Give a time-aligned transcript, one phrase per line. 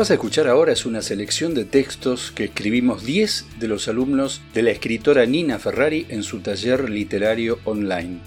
[0.00, 4.40] Vas a escuchar ahora es una selección de textos que escribimos 10 de los alumnos
[4.54, 8.20] de la escritora Nina Ferrari en su taller literario online.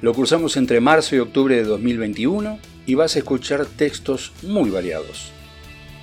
[0.00, 5.30] Lo cursamos entre marzo y octubre de 2021 y vas a escuchar textos muy variados.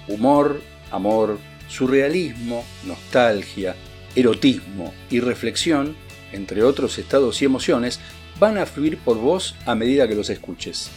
[0.07, 0.61] Humor,
[0.91, 3.75] amor, surrealismo, nostalgia,
[4.15, 5.95] erotismo y reflexión,
[6.31, 7.99] entre otros estados y emociones,
[8.39, 10.91] van a fluir por vos a medida que los escuches.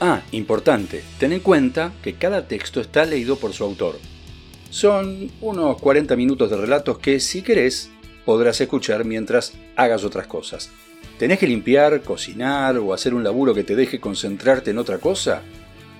[0.00, 3.98] Ah, importante, ten en cuenta que cada texto está leído por su autor.
[4.70, 7.90] Son unos 40 minutos de relatos que, si querés,
[8.24, 10.70] podrás escuchar mientras hagas otras cosas.
[11.18, 15.42] ¿Tenés que limpiar, cocinar o hacer un laburo que te deje concentrarte en otra cosa?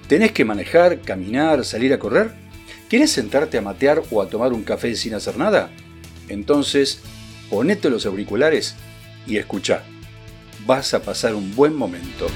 [0.06, 2.30] ¿Tenés que manejar, caminar, salir a correr?
[2.88, 5.70] ¿Quieres sentarte a matear o a tomar un café sin hacer nada?
[6.28, 7.00] Entonces,
[7.50, 8.76] ponete los auriculares
[9.26, 9.82] y escucha.
[10.66, 12.28] Vas a pasar un buen momento.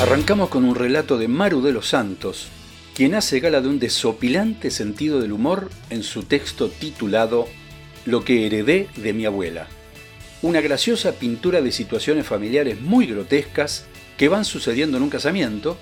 [0.00, 2.48] Arrancamos con un relato de Maru de los Santos,
[2.94, 7.46] quien hace gala de un desopilante sentido del humor en su texto titulado
[8.06, 9.68] Lo que heredé de mi abuela.
[10.40, 13.84] Una graciosa pintura de situaciones familiares muy grotescas
[14.16, 15.76] que van sucediendo en un casamiento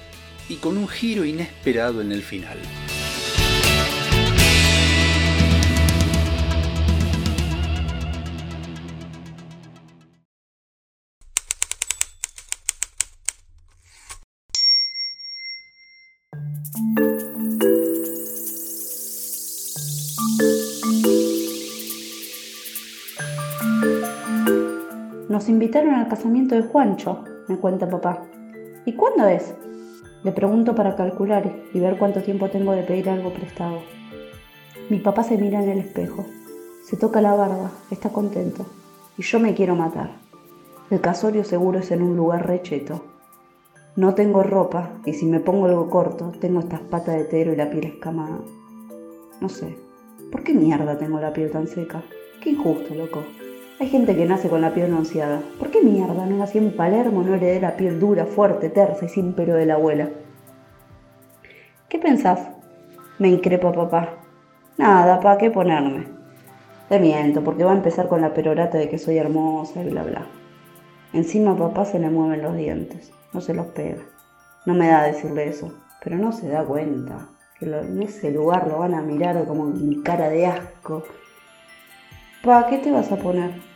[0.48, 2.58] y con un giro inesperado en el final.
[25.48, 28.22] Invitaron al casamiento de Juancho, me cuenta papá.
[28.84, 29.54] ¿Y cuándo es?
[30.22, 33.78] Le pregunto para calcular y ver cuánto tiempo tengo de pedir algo prestado.
[34.90, 36.26] Mi papá se mira en el espejo,
[36.84, 38.66] se toca la barba, está contento.
[39.16, 40.10] Y yo me quiero matar.
[40.90, 43.06] El casorio seguro es en un lugar recheto.
[43.96, 47.56] No tengo ropa y si me pongo algo corto, tengo estas patas de tero y
[47.56, 48.38] la piel escamada.
[49.40, 49.78] No sé,
[50.30, 52.02] ¿por qué mierda tengo la piel tan seca?
[52.42, 53.24] Qué injusto, loco.
[53.80, 55.40] Hay gente que nace con la piel bronceada.
[55.58, 59.08] ¿Por qué mierda no nací en Palermo, no heredé la piel dura, fuerte, tersa y
[59.08, 60.08] sin pelo de la abuela?
[61.88, 62.48] ¿Qué pensás?
[63.18, 64.16] Me increpa papá.
[64.76, 66.06] Nada, pa, ¿qué ponerme?
[66.88, 70.02] Te miento, porque va a empezar con la perorata de que soy hermosa y bla
[70.02, 70.26] bla.
[71.12, 74.02] Encima a papá se le mueven los dientes no se los pega.
[74.66, 75.72] No me da decirle eso,
[76.02, 77.28] pero no se da cuenta
[77.58, 81.04] que en ese lugar lo van a mirar como mi cara de asco.
[82.42, 83.67] Pa, ¿qué te vas a poner?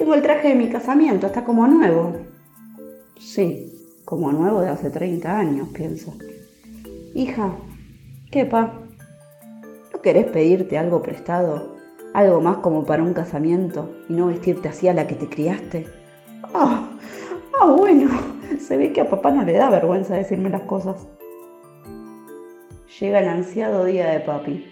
[0.00, 2.16] Tengo el traje de mi casamiento, está como nuevo.
[3.18, 3.70] Sí,
[4.06, 6.14] como nuevo de hace 30 años, pienso.
[7.14, 7.52] Hija,
[8.30, 8.80] ¿qué, pa?
[9.92, 11.76] ¿No querés pedirte algo prestado?
[12.14, 15.86] Algo más como para un casamiento y no vestirte así a la que te criaste.
[16.54, 16.88] Ah,
[17.60, 18.08] ah, bueno.
[18.58, 21.06] Se ve que a papá no le da vergüenza decirme las cosas.
[22.98, 24.64] Llega el ansiado día de papi.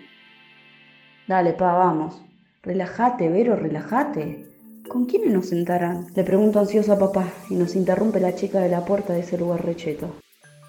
[1.27, 2.19] Dale, pa, vamos.
[2.63, 4.48] Relájate, Vero, relájate.
[4.89, 6.07] ¿Con quiénes nos sentarán?
[6.15, 9.37] Le pregunto ansioso a papá y nos interrumpe la chica de la puerta de ese
[9.37, 10.09] lugar recheto.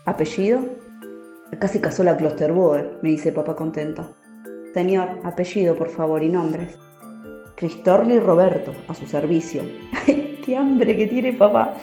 [0.05, 0.59] ¿Apellido?
[1.57, 4.13] Casi casó la Klosterboer, me dice papá contento.
[4.73, 6.77] Señor, apellido, por favor, y nombres.
[7.55, 9.63] Cristorli Roberto, a su servicio.
[10.05, 11.75] ¡Ay, qué hambre que tiene papá!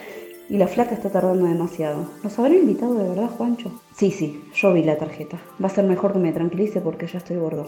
[0.50, 2.06] Y la flaca está tardando demasiado.
[2.22, 3.80] ¿Nos habrá invitado de verdad, Juancho?
[3.94, 5.38] Sí, sí, yo vi la tarjeta.
[5.62, 7.66] Va a ser mejor que me tranquilice porque ya estoy gordo.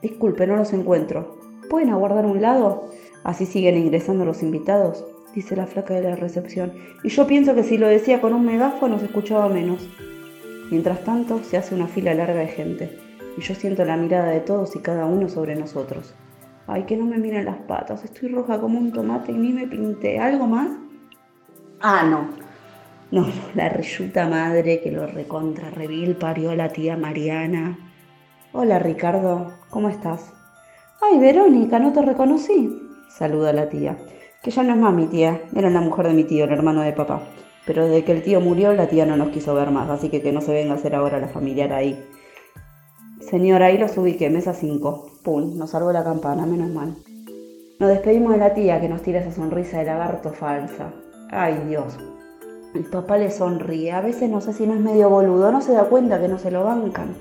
[0.00, 1.36] Disculpe, no los encuentro.
[1.68, 2.88] ¿Pueden aguardar un lado?
[3.24, 6.72] Así siguen ingresando los invitados, dice la flaca de la recepción.
[7.02, 9.88] Y yo pienso que si lo decía con un megáfono se escuchaba menos.
[10.70, 12.98] Mientras tanto, se hace una fila larga de gente.
[13.36, 16.14] Y yo siento la mirada de todos y cada uno sobre nosotros.
[16.66, 18.04] Ay, que no me miren las patas.
[18.04, 20.18] Estoy roja como un tomate y ni me pinté.
[20.18, 20.70] ¿Algo más?
[21.80, 22.28] Ah, no.
[23.10, 27.78] No, la reyuta madre que lo recontra revil parió la tía Mariana.
[28.52, 30.34] Hola Ricardo, ¿cómo estás?
[31.00, 32.87] Ay, Verónica, no te reconocí.
[33.08, 33.96] Saluda la tía,
[34.42, 36.82] que ya no es más mi tía, era la mujer de mi tío, el hermano
[36.82, 37.22] de papá.
[37.66, 40.22] Pero desde que el tío murió, la tía no nos quiso ver más, así que
[40.22, 42.02] que no se venga a hacer ahora la familiar ahí.
[43.20, 45.20] Señora, ahí los ubiqué, mesa 5.
[45.22, 46.96] Pum, nos salvó la campana, menos mal.
[47.78, 50.92] Nos despedimos de la tía que nos tira esa sonrisa de lagarto falsa.
[51.30, 51.98] Ay Dios.
[52.74, 53.92] El papá le sonríe.
[53.92, 56.38] A veces no sé si no es medio boludo, no se da cuenta que no
[56.38, 57.14] se lo bancan.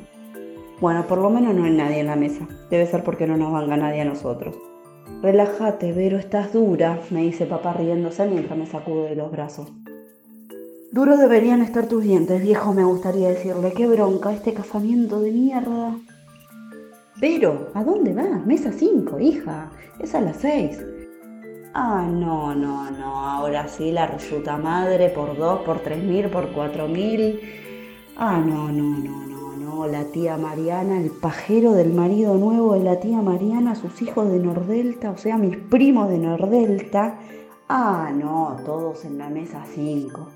[0.80, 2.48] Bueno, por lo menos no hay nadie en la mesa.
[2.70, 4.56] Debe ser porque no nos banca nadie a nosotros.
[5.22, 9.72] Relájate, Vero, estás dura, me dice papá riéndose mientras me sacudo de los brazos.
[10.92, 13.74] Duros deberían estar tus dientes, viejo, me gustaría decirle.
[13.74, 15.96] Qué bronca, este casamiento de mierda.
[17.20, 18.46] Vero, ¿a dónde vas?
[18.46, 19.72] Mesa 5, hija.
[20.00, 20.80] Es a las 6.
[21.80, 23.92] Ah, no, no, no, ahora ¿sí?
[23.92, 27.40] La resulta madre por dos, por tres mil, por cuatro mil.
[28.16, 29.37] Ah, no, no, no, no,
[29.68, 29.88] no.
[29.88, 34.40] La tía Mariana, el pajero del marido nuevo de la tía Mariana, sus hijos de
[34.40, 37.16] Nordelta, o sea, mis primos de Nordelta.
[37.70, 40.28] Ah, no, todos en la mesa cinco.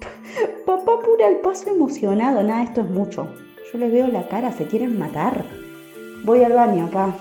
[0.66, 3.28] Papá pura el paso emocionado, nada, esto es mucho.
[3.72, 5.44] Yo le veo la cara, se quieren matar.
[6.24, 7.14] Voy al baño, papá.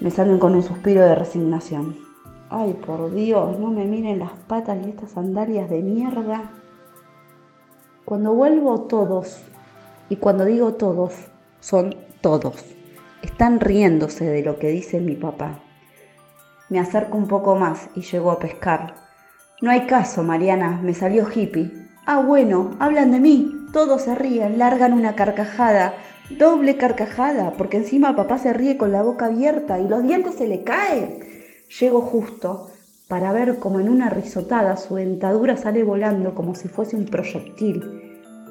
[0.00, 1.96] Me salen con un suspiro de resignación.
[2.48, 6.50] Ay, por Dios, no me miren las patas y estas sandalias de mierda.
[8.04, 9.42] Cuando vuelvo todos,
[10.08, 11.14] y cuando digo todos,
[11.60, 12.64] son todos,
[13.22, 15.60] están riéndose de lo que dice mi papá.
[16.68, 18.94] Me acerco un poco más y llego a pescar.
[19.60, 21.70] No hay caso, Mariana, me salió hippie.
[22.06, 25.94] Ah, bueno, hablan de mí, todos se ríen, largan una carcajada,
[26.30, 30.48] doble carcajada, porque encima papá se ríe con la boca abierta y los dientes se
[30.48, 31.18] le caen.
[31.80, 32.70] Llego justo
[33.08, 38.03] para ver como en una risotada su dentadura sale volando como si fuese un proyectil.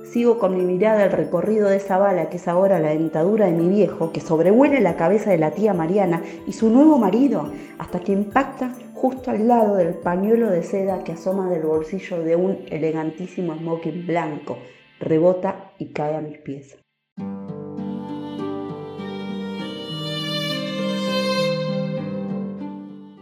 [0.03, 3.53] Sigo con mi mirada el recorrido de esa bala que es ahora la dentadura de
[3.53, 8.01] mi viejo, que sobrevuela la cabeza de la tía Mariana y su nuevo marido, hasta
[8.01, 12.59] que impacta justo al lado del pañuelo de seda que asoma del bolsillo de un
[12.69, 14.57] elegantísimo smoking blanco,
[14.99, 16.77] rebota y cae a mis pies.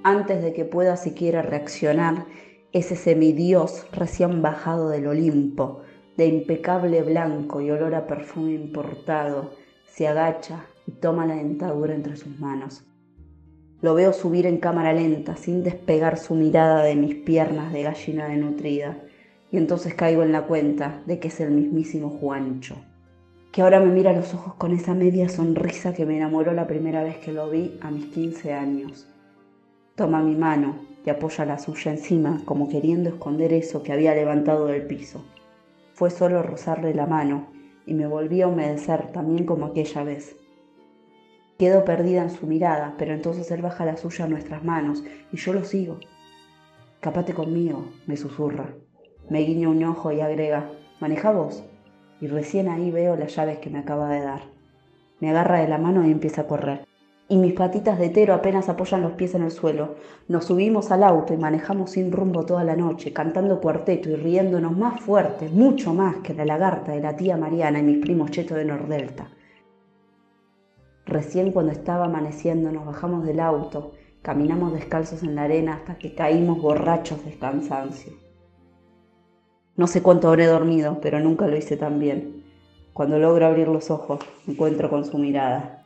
[0.04, 2.26] Antes de que pueda siquiera reaccionar,
[2.74, 5.82] ese semidios recién bajado del Olimpo,
[6.22, 9.54] de impecable blanco y olor a perfume importado,
[9.88, 12.84] se agacha y toma la dentadura entre sus manos.
[13.82, 18.28] Lo veo subir en cámara lenta, sin despegar su mirada de mis piernas de gallina
[18.28, 19.00] denutrida,
[19.52, 22.76] y entonces caigo en la cuenta de que es el mismísimo Juancho,
[23.52, 26.68] que ahora me mira a los ojos con esa media sonrisa que me enamoró la
[26.68, 29.08] primera vez que lo vi a mis 15 años
[29.96, 34.68] Toma mi mano y apoya la suya encima, como queriendo esconder eso que había levantado
[34.68, 35.26] del piso.
[36.02, 37.46] Fue solo rozarle la mano
[37.86, 40.36] y me volví a humedecer también como aquella vez.
[41.60, 45.38] Quedo perdida en su mirada, pero entonces él baja la suya a nuestras manos y
[45.38, 46.00] yo lo sigo.
[47.02, 48.74] Capate conmigo, me susurra.
[49.30, 51.64] Me guiña un ojo y agrega, maneja vos.
[52.20, 54.42] Y recién ahí veo las llaves que me acaba de dar.
[55.20, 56.91] Me agarra de la mano y empieza a correr
[57.32, 59.96] y mis patitas de tero apenas apoyan los pies en el suelo.
[60.28, 64.78] Nos subimos al auto y manejamos sin rumbo toda la noche, cantando cuarteto y riéndonos
[64.78, 68.58] más fuerte, mucho más que la lagarta de la tía Mariana y mis primos chetos
[68.58, 69.30] de Nordelta.
[71.06, 76.14] Recién cuando estaba amaneciendo nos bajamos del auto, caminamos descalzos en la arena hasta que
[76.14, 78.12] caímos borrachos de cansancio.
[79.78, 82.44] No sé cuánto habré dormido, pero nunca lo hice tan bien.
[82.92, 85.81] Cuando logro abrir los ojos, me encuentro con su mirada.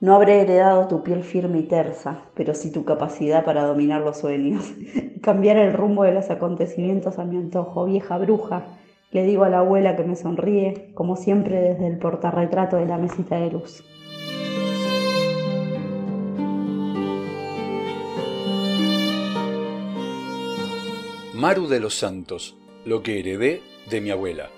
[0.00, 4.18] No habré heredado tu piel firme y tersa, pero sí tu capacidad para dominar los
[4.18, 4.72] sueños
[5.22, 8.78] cambiar el rumbo de los acontecimientos a mi antojo, vieja bruja.
[9.10, 12.96] Le digo a la abuela que me sonríe, como siempre desde el portarretrato de la
[12.96, 13.82] mesita de luz.
[21.34, 24.50] Maru de los Santos, lo que heredé de mi abuela.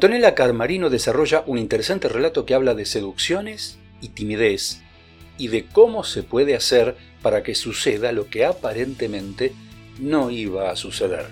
[0.00, 4.80] Antonella Carmarino desarrolla un interesante relato que habla de seducciones y timidez
[5.36, 9.52] y de cómo se puede hacer para que suceda lo que aparentemente
[9.98, 11.26] no iba a suceder.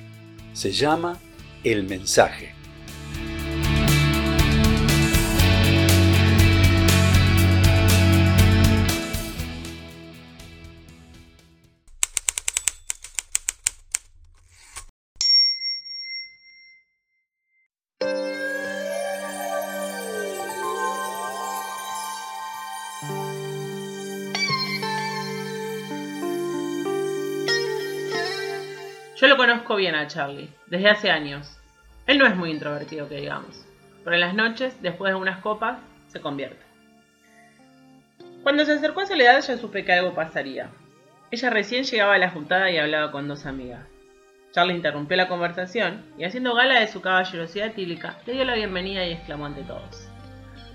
[0.53, 1.19] Se llama
[1.65, 2.58] El mensaje.
[29.21, 31.59] Yo lo conozco bien a Charlie, desde hace años.
[32.07, 33.67] Él no es muy introvertido, que digamos,
[34.05, 36.65] pero en las noches, después de unas copas, se convierte.
[38.45, 40.71] Cuando se acercó a Soledad ya supe que algo pasaría.
[41.33, 43.85] Ella recién llegaba a la juntada y hablaba con dos amigas.
[44.53, 49.05] Charlie interrumpió la conversación y haciendo gala de su caballerosidad etílica, le dio la bienvenida
[49.05, 50.09] y exclamó ante todos.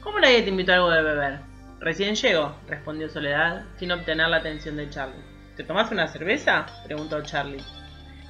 [0.02, 1.40] ¿Cómo nadie te invitó a algo de beber?
[1.80, 5.24] Recién llego, respondió Soledad, sin obtener la atención de Charlie.
[5.56, 6.66] ¿Te tomas una cerveza?
[6.86, 7.64] preguntó Charlie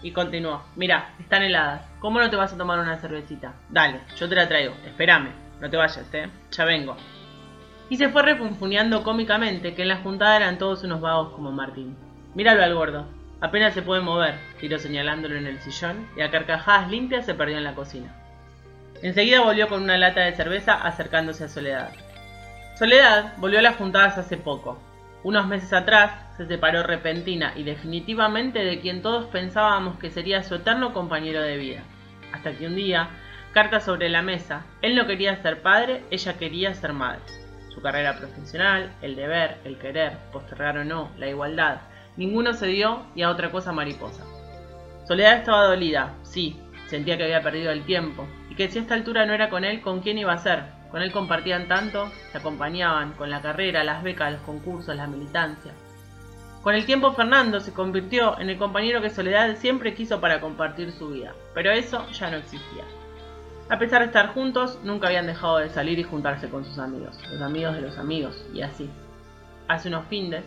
[0.04, 0.62] y continuó.
[0.76, 1.82] Mira, están heladas.
[2.00, 3.54] ¿cómo no te vas a tomar una cervecita?
[3.70, 5.32] Dale, yo te la traigo, espérame,
[5.62, 6.98] no te vayas, eh, ya vengo.
[7.90, 11.96] Y se fue refunfuneando cómicamente que en la juntada eran todos unos vagos como Martín.
[12.36, 13.08] Míralo al gordo,
[13.40, 17.58] apenas se puede mover, tiró señalándolo en el sillón y a carcajadas limpias se perdió
[17.58, 18.14] en la cocina.
[19.02, 21.92] Enseguida volvió con una lata de cerveza acercándose a Soledad.
[22.78, 24.78] Soledad volvió a las juntadas hace poco.
[25.24, 30.56] Unos meses atrás se separó repentina y definitivamente de quien todos pensábamos que sería su
[30.56, 31.84] eterno compañero de vida.
[32.34, 33.10] Hasta que un día,
[33.54, 37.22] carta sobre la mesa, él no quería ser padre, ella quería ser madre.
[37.74, 41.78] Su carrera profesional, el deber, el querer, postergar o no, la igualdad,
[42.18, 44.26] ninguno se dio y a otra cosa mariposa.
[45.08, 48.94] Soledad estaba dolida, sí, sentía que había perdido el tiempo, y que si a esta
[48.94, 50.83] altura no era con él, ¿con quién iba a ser?
[50.94, 55.72] Con él compartían tanto, se acompañaban con la carrera, las becas, los concursos, la militancia.
[56.62, 60.92] Con el tiempo Fernando se convirtió en el compañero que Soledad siempre quiso para compartir
[60.92, 62.84] su vida, pero eso ya no existía.
[63.72, 67.18] A pesar de estar juntos, nunca habían dejado de salir y juntarse con sus amigos,
[67.32, 68.88] los amigos de los amigos, y así.
[69.68, 70.44] Hace unos fines,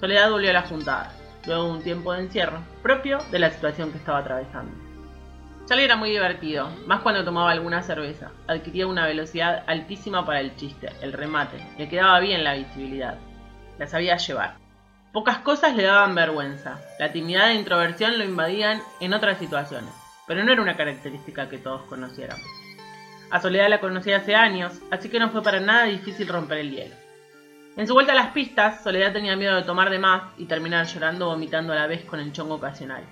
[0.00, 1.12] Soledad volvió a la juntada,
[1.46, 4.87] luego de un tiempo de encierro, propio de la situación que estaba atravesando.
[5.68, 8.30] Charlie era muy divertido, más cuando tomaba alguna cerveza.
[8.46, 11.58] Adquiría una velocidad altísima para el chiste, el remate.
[11.76, 13.18] Le quedaba bien la visibilidad.
[13.78, 14.54] La sabía llevar.
[15.12, 16.80] Pocas cosas le daban vergüenza.
[16.98, 19.92] La timidez e introversión lo invadían en otras situaciones,
[20.26, 22.46] pero no era una característica que todos conociéramos.
[23.30, 26.70] A Soledad la conocía hace años, así que no fue para nada difícil romper el
[26.70, 26.94] hielo.
[27.76, 30.86] En su vuelta a las pistas, Soledad tenía miedo de tomar de más y terminar
[30.86, 33.04] llorando o vomitando a la vez con el chongo ocasional.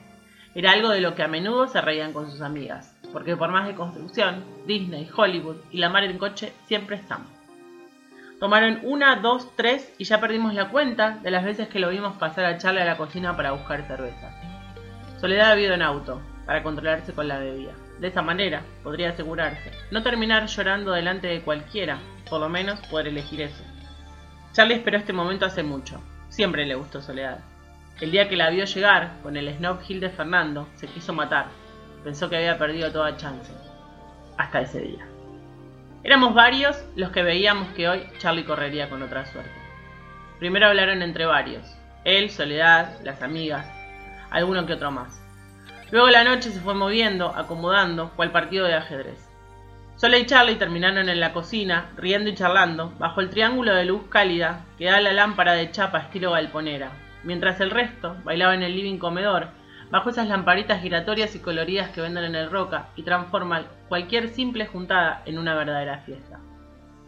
[0.57, 3.67] Era algo de lo que a menudo se reían con sus amigas, porque por más
[3.67, 7.27] de construcción, Disney, Hollywood y la mar en coche siempre están.
[8.41, 12.17] Tomaron una, dos, tres y ya perdimos la cuenta de las veces que lo vimos
[12.17, 14.33] pasar a Charlie a la cocina para buscar cerveza.
[15.21, 17.75] Soledad había ido en auto, para controlarse con la bebida.
[18.01, 21.99] De esa manera, podría asegurarse, no terminar llorando delante de cualquiera,
[22.31, 23.63] por lo menos poder elegir eso.
[24.55, 26.01] Charlie esperó este momento hace mucho.
[26.31, 27.41] Siempre le gustó Soledad.
[27.99, 31.47] El día que la vio llegar, con el Snob Hill de Fernando, se quiso matar.
[32.05, 33.51] Pensó que había perdido toda chance.
[34.37, 35.07] Hasta ese día.
[36.05, 39.51] Éramos varios los que veíamos que hoy Charlie correría con otra suerte.
[40.39, 41.67] Primero hablaron entre varios.
[42.05, 43.67] Él, Soledad, las amigas,
[44.31, 45.19] alguno que otro más.
[45.91, 49.27] Luego la noche se fue moviendo, acomodando, cual partido de ajedrez.
[49.97, 54.03] Soledad y Charlie terminaron en la cocina, riendo y charlando, bajo el triángulo de luz
[54.11, 56.91] cálida que da la lámpara de chapa estilo galponera,
[57.27, 59.49] mientras el resto bailaba en el living comedor,
[59.91, 64.67] bajo esas lamparitas giratorias y coloridas que venden en el Roca y transforman cualquier simple
[64.67, 66.41] juntada en una verdadera fiesta.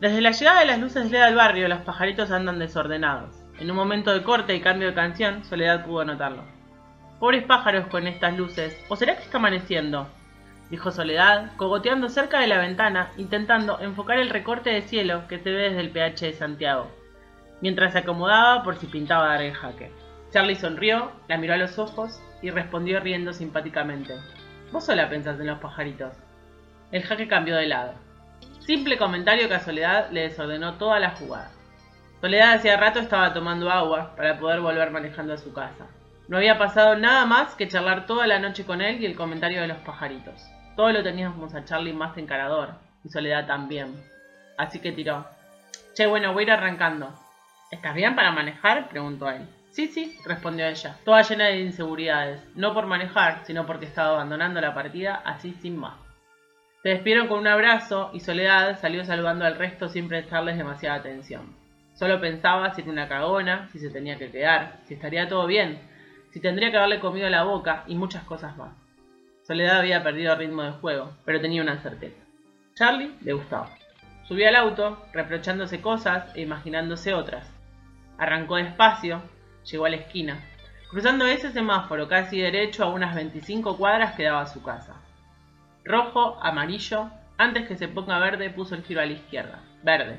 [0.00, 3.34] Desde la llegada de las luces LED al barrio, los pajaritos andan desordenados.
[3.58, 6.44] En un momento de corte y cambio de canción, Soledad pudo notarlo.
[7.18, 10.06] Pobres pájaros con estas luces, ¿o será que está amaneciendo?
[10.70, 15.50] dijo Soledad, cogoteando cerca de la ventana, intentando enfocar el recorte de cielo que se
[15.50, 16.88] ve desde el PH de Santiago,
[17.60, 19.90] mientras se acomodaba por si pintaba dar el jaque.
[20.30, 24.14] Charlie sonrió, la miró a los ojos y respondió riendo simpáticamente.
[24.70, 26.12] Vos sola pensás en los pajaritos.
[26.92, 27.94] El jaque cambió de lado.
[28.60, 31.50] Simple comentario que a Soledad le desordenó toda la jugada.
[32.20, 35.86] Soledad hacía rato estaba tomando agua para poder volver manejando a su casa.
[36.28, 39.62] No había pasado nada más que charlar toda la noche con él y el comentario
[39.62, 40.46] de los pajaritos.
[40.76, 43.94] Todo lo teníamos a Charlie más encarador, y Soledad también.
[44.58, 45.26] Así que tiró.
[45.94, 47.14] Che, bueno, voy a ir arrancando.
[47.70, 48.88] ¿Estás bien para manejar?
[48.88, 49.48] preguntó él.
[49.78, 54.60] Sí, sí, respondió ella, toda llena de inseguridades, no por manejar, sino porque estaba abandonando
[54.60, 55.94] la partida así sin más.
[56.82, 61.54] Se despidieron con un abrazo y Soledad salió saludando al resto sin prestarles demasiada atención.
[61.94, 65.78] Solo pensaba si era una cagona, si se tenía que quedar, si estaría todo bien,
[66.32, 68.74] si tendría que haberle comido la boca y muchas cosas más.
[69.44, 72.20] Soledad había perdido el ritmo de juego, pero tenía una certeza.
[72.74, 73.70] Charlie le gustaba.
[74.26, 77.48] Subió al auto, reprochándose cosas e imaginándose otras.
[78.18, 79.22] Arrancó despacio,
[79.70, 80.40] llegó a la esquina.
[80.90, 84.94] Cruzando ese semáforo casi derecho a unas 25 cuadras quedaba su casa.
[85.84, 89.60] Rojo, amarillo, antes que se ponga verde puso el giro a la izquierda.
[89.82, 90.18] Verde.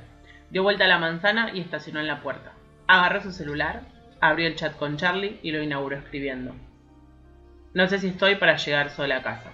[0.51, 2.53] Dio vuelta a la manzana y estacionó en la puerta.
[2.87, 3.81] Agarró su celular,
[4.21, 6.55] abrió el chat con Charlie y lo inauguró escribiendo.
[7.73, 9.51] No sé si estoy para llegar sola a casa.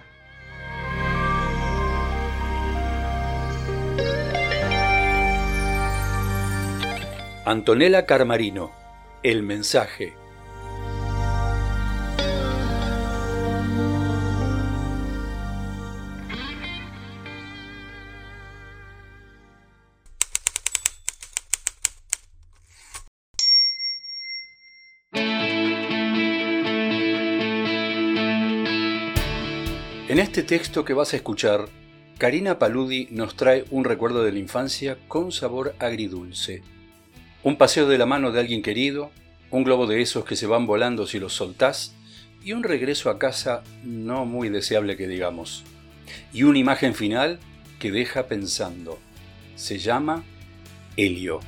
[7.44, 8.85] Antonella Carmarino
[9.28, 10.14] el mensaje.
[30.08, 31.68] En este texto que vas a escuchar,
[32.18, 36.75] Karina Paludi nos trae un recuerdo de la infancia con sabor agridulce.
[37.46, 39.12] Un paseo de la mano de alguien querido,
[39.52, 41.94] un globo de esos que se van volando si los soltás,
[42.42, 45.62] y un regreso a casa no muy deseable que digamos.
[46.32, 47.38] Y una imagen final
[47.78, 48.98] que deja pensando.
[49.54, 50.24] Se llama
[50.96, 51.38] Helio.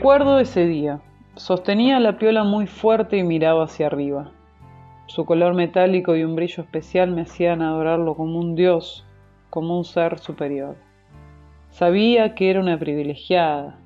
[0.00, 1.02] Recuerdo ese día.
[1.36, 4.30] Sostenía la piola muy fuerte y miraba hacia arriba.
[5.04, 9.04] Su color metálico y un brillo especial me hacían adorarlo como un dios,
[9.50, 10.76] como un ser superior.
[11.68, 13.78] Sabía que era una privilegiada.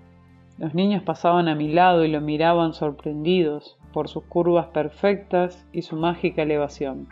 [0.57, 5.83] Los niños pasaban a mi lado y lo miraban sorprendidos por sus curvas perfectas y
[5.83, 7.09] su mágica elevación.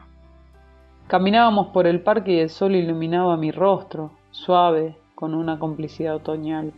[1.09, 6.73] Caminábamos por el parque y el sol iluminaba mi rostro, suave, con una complicidad otoñal.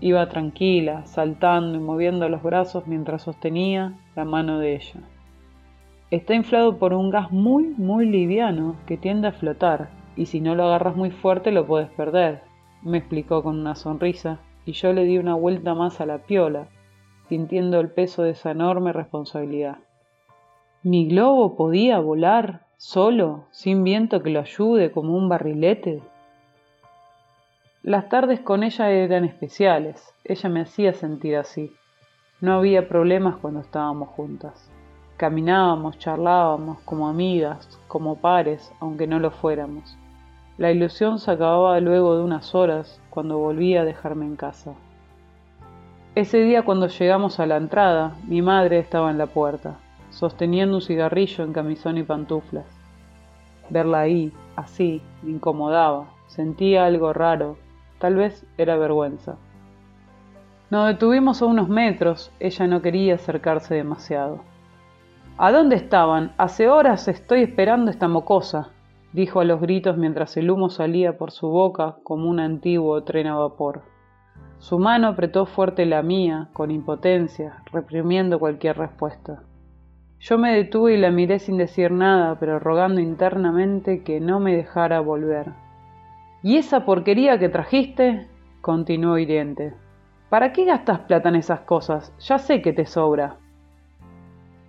[0.00, 5.00] Iba tranquila, saltando y moviendo los brazos mientras sostenía la mano de ella.
[6.10, 10.54] Está inflado por un gas muy, muy liviano que tiende a flotar, y si no
[10.54, 12.42] lo agarras muy fuerte lo puedes perder,
[12.82, 16.66] me explicó con una sonrisa, y yo le di una vuelta más a la piola,
[17.28, 19.78] sintiendo el peso de esa enorme responsabilidad.
[20.82, 26.02] ¿Mi globo podía volar solo, sin viento que lo ayude como un barrilete?
[27.84, 31.74] Las tardes con ella eran especiales, ella me hacía sentir así.
[32.40, 34.70] No había problemas cuando estábamos juntas.
[35.16, 39.98] Caminábamos, charlábamos como amigas, como pares, aunque no lo fuéramos.
[40.58, 44.74] La ilusión se acababa luego de unas horas, cuando volvía a dejarme en casa.
[46.14, 50.82] Ese día cuando llegamos a la entrada, mi madre estaba en la puerta, sosteniendo un
[50.82, 52.66] cigarrillo en camisón y pantuflas.
[53.70, 57.56] Verla ahí, así, me incomodaba, sentía algo raro,
[58.02, 59.36] Tal vez era vergüenza.
[60.70, 64.40] Nos detuvimos a unos metros, ella no quería acercarse demasiado.
[65.38, 66.32] ¿A dónde estaban?
[66.36, 68.70] Hace horas estoy esperando esta mocosa,
[69.12, 73.28] dijo a los gritos mientras el humo salía por su boca como un antiguo tren
[73.28, 73.82] a vapor.
[74.58, 79.44] Su mano apretó fuerte la mía, con impotencia, reprimiendo cualquier respuesta.
[80.18, 84.56] Yo me detuve y la miré sin decir nada, pero rogando internamente que no me
[84.56, 85.52] dejara volver.
[86.44, 88.26] ¿Y esa porquería que trajiste?
[88.60, 89.74] continuó hiriente.
[90.28, 92.12] ¿Para qué gastas plata en esas cosas?
[92.18, 93.36] Ya sé que te sobra.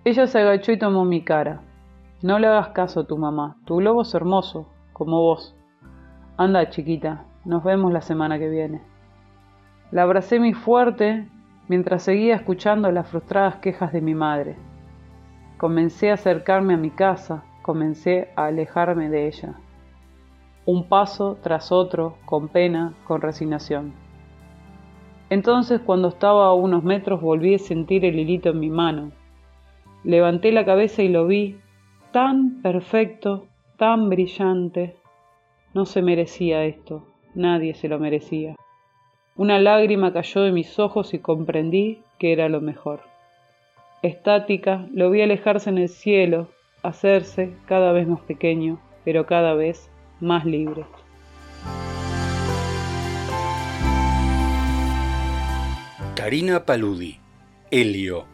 [0.06, 1.62] Ella se agachó y tomó mi cara.
[2.22, 3.58] No le hagas caso a tu mamá.
[3.66, 5.56] Tu globo es hermoso, como vos.
[6.38, 8.82] Anda, chiquita, nos vemos la semana que viene.
[9.90, 11.28] La abracé muy fuerte
[11.68, 14.58] mientras seguía escuchando las frustradas quejas de mi madre.
[15.58, 19.56] Comencé a acercarme a mi casa, comencé a alejarme de ella
[20.66, 23.94] un paso tras otro, con pena, con resignación.
[25.30, 29.12] Entonces, cuando estaba a unos metros, volví a sentir el hilito en mi mano.
[30.04, 31.58] Levanté la cabeza y lo vi,
[32.12, 33.48] tan perfecto,
[33.78, 34.96] tan brillante.
[35.74, 38.56] No se merecía esto, nadie se lo merecía.
[39.36, 43.02] Una lágrima cayó de mis ojos y comprendí que era lo mejor.
[44.04, 46.50] Estática, lo vi alejarse en el cielo,
[46.84, 49.90] hacerse cada vez más pequeño, pero cada vez
[50.24, 50.86] más libre.
[56.16, 57.20] Karina Paludi,
[57.70, 58.33] Helio.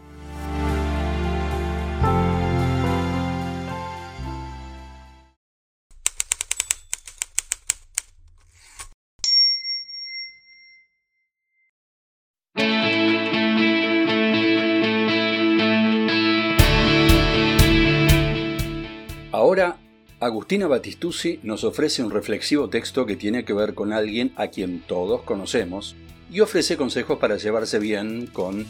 [20.49, 24.81] Agustina Batistuzzi nos ofrece un reflexivo texto que tiene que ver con alguien a quien
[24.81, 25.95] todos conocemos
[26.31, 28.65] y ofrece consejos para llevarse bien con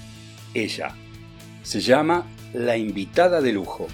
[0.54, 0.94] ella.
[1.64, 3.88] Se llama La invitada de lujo.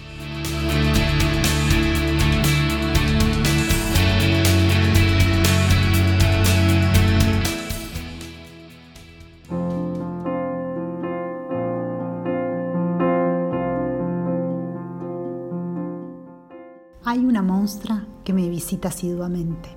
[18.24, 19.70] Que me visita asiduamente.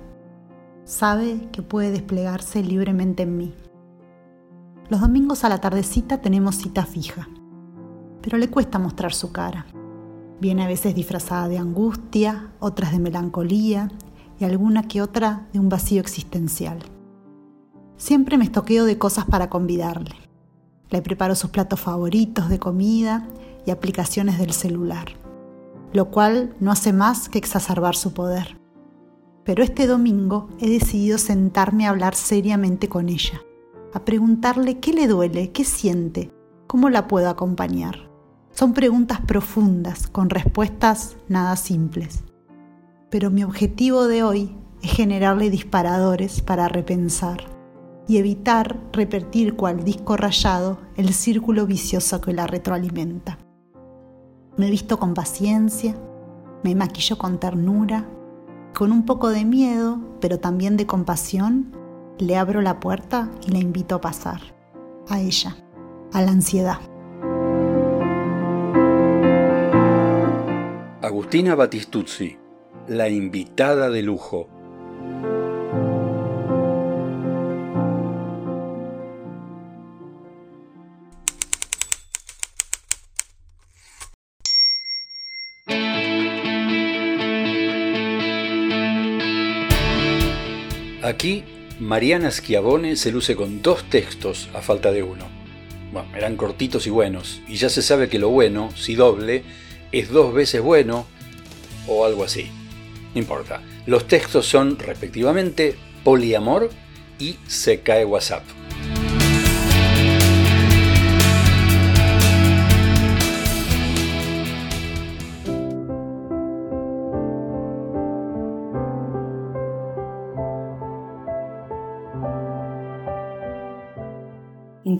[0.85, 3.55] Sabe que puede desplegarse libremente en mí.
[4.89, 7.27] Los domingos a la tardecita tenemos cita fija,
[8.21, 9.65] pero le cuesta mostrar su cara.
[10.39, 13.89] Viene a veces disfrazada de angustia, otras de melancolía
[14.39, 16.77] y alguna que otra de un vacío existencial.
[17.97, 20.15] Siempre me estoqueo de cosas para convidarle.
[20.91, 23.27] Le preparo sus platos favoritos de comida
[23.65, 25.07] y aplicaciones del celular
[25.93, 28.59] lo cual no hace más que exacerbar su poder.
[29.49, 33.41] pero este domingo he decidido sentarme a hablar seriamente con ella,
[33.95, 36.31] a preguntarle qué le duele, qué siente,
[36.67, 38.11] cómo la puedo acompañar.
[38.51, 42.23] Son preguntas profundas, con respuestas nada simples.
[43.09, 47.39] Pero mi objetivo de hoy es generarle disparadores para repensar
[48.07, 53.39] y evitar repetir cual disco rayado el círculo vicioso que la retroalimenta.
[54.57, 55.95] Me visto con paciencia,
[56.63, 58.07] me maquillo con ternura,
[58.73, 61.75] con un poco de miedo, pero también de compasión,
[62.17, 64.41] le abro la puerta y la invito a pasar,
[65.07, 65.55] a ella,
[66.11, 66.79] a la ansiedad.
[71.01, 72.37] Agustina Batistuzzi,
[72.87, 74.49] la invitada de lujo.
[91.19, 91.43] Aquí,
[91.81, 95.25] Mariana Schiavone se luce con dos textos a falta de uno.
[95.91, 99.43] Bueno, eran cortitos y buenos, y ya se sabe que lo bueno, si doble,
[99.91, 101.05] es dos veces bueno
[101.87, 102.49] o algo así.
[103.13, 103.61] No importa.
[103.85, 106.69] Los textos son, respectivamente, Poliamor
[107.19, 108.45] y Se cae WhatsApp.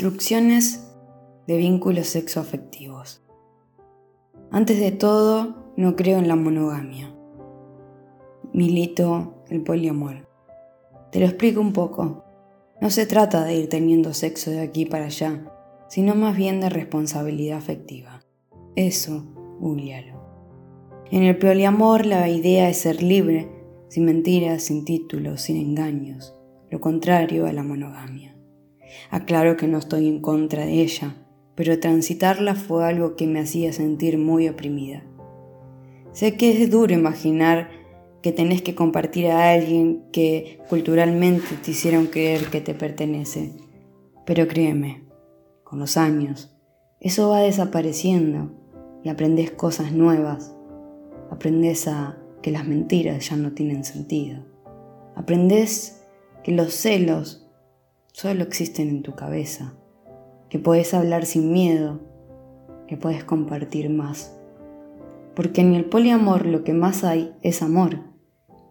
[0.02, 0.88] Instrucciones
[1.46, 3.22] de vínculos sexoafectivos.
[4.50, 7.14] Antes de todo, no creo en la monogamia.
[8.54, 10.26] Milito el poliamor.
[11.12, 12.24] Te lo explico un poco.
[12.80, 15.52] No se trata de ir teniendo sexo de aquí para allá,
[15.90, 18.24] sino más bien de responsabilidad afectiva.
[18.78, 19.26] Eso,
[19.60, 20.18] googlealo.
[21.12, 23.52] En el poliamor la idea es ser libre,
[23.90, 26.34] sin mentiras, sin títulos, sin engaños,
[26.70, 28.39] lo contrario a la monogamia.
[29.10, 31.16] Aclaro que no estoy en contra de ella,
[31.56, 35.04] pero transitarla fue algo que me hacía sentir muy oprimida.
[36.12, 37.70] Sé que es duro imaginar
[38.22, 43.54] que tenés que compartir a alguien que culturalmente te hicieron creer que te pertenece,
[44.26, 45.04] pero créeme,
[45.64, 46.56] con los años,
[47.00, 48.52] eso va desapareciendo
[49.04, 50.54] y aprendes cosas nuevas.
[51.30, 54.44] Aprendes a que las mentiras ya no tienen sentido.
[55.16, 56.04] Aprendes
[56.44, 57.39] que los celos
[58.20, 59.76] solo existen en tu cabeza,
[60.50, 62.02] que puedes hablar sin miedo,
[62.86, 64.38] que puedes compartir más.
[65.38, 68.02] Porque en el poliamor lo que más hay es amor,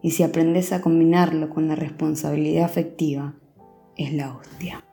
[0.03, 3.39] y si aprendes a combinarlo con la responsabilidad afectiva,
[3.97, 4.85] es la hostia.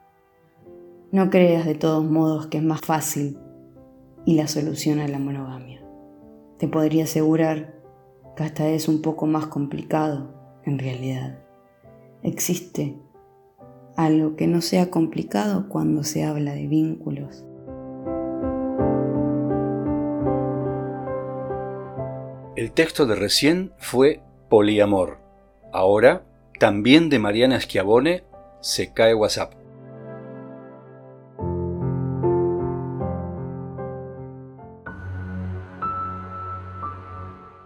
[1.11, 3.37] No creas de todos modos que es más fácil
[4.25, 5.83] y la solución a la monogamia.
[6.57, 7.75] Te podría asegurar
[8.35, 10.33] que hasta es un poco más complicado
[10.65, 11.43] en realidad.
[12.23, 12.95] Existe
[13.97, 17.43] algo que no sea complicado cuando se habla de vínculos.
[22.55, 25.17] El texto de recién fue Poliamor.
[25.73, 26.23] Ahora,
[26.59, 28.23] también de Mariana Schiavone,
[28.61, 29.53] se cae WhatsApp.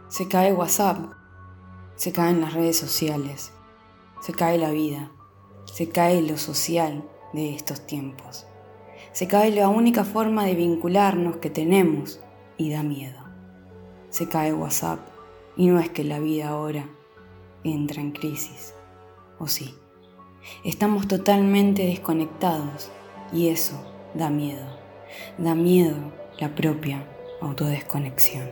[0.07, 0.97] Se cae WhatsApp,
[1.95, 3.53] se caen las redes sociales,
[4.21, 5.11] se cae la vida
[5.71, 7.03] se cae lo social
[7.33, 8.45] de estos tiempos.
[9.13, 12.19] Se cae la única forma de vincularnos que tenemos
[12.57, 13.19] y da miedo.
[14.09, 14.99] Se cae WhatsApp
[15.55, 16.89] y no es que la vida ahora
[17.63, 18.73] entra en crisis.
[19.39, 19.73] ¿O sí?
[20.65, 22.91] Estamos totalmente desconectados
[23.31, 23.81] y eso
[24.13, 24.65] da miedo.
[25.37, 25.97] Da miedo
[26.37, 27.07] la propia
[27.41, 28.49] autodesconexión.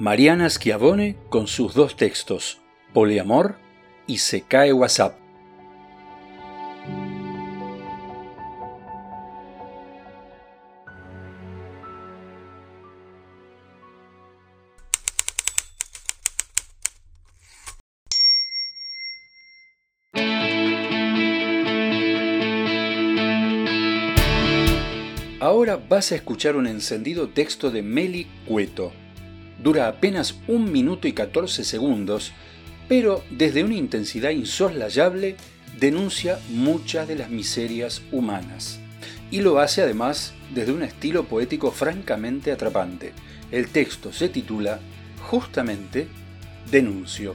[0.00, 2.60] Mariana Schiavone con sus dos textos,
[2.94, 3.56] Poliamor
[4.06, 5.18] y Se cae WhatsApp.
[25.40, 28.92] Ahora vas a escuchar un encendido texto de Meli Cueto
[29.62, 32.32] dura apenas un minuto y 14 segundos,
[32.88, 35.36] pero desde una intensidad insoslayable
[35.78, 38.80] denuncia muchas de las miserias humanas.
[39.30, 43.12] Y lo hace además desde un estilo poético francamente atrapante.
[43.50, 44.80] El texto se titula
[45.28, 46.08] justamente
[46.70, 47.34] Denuncio.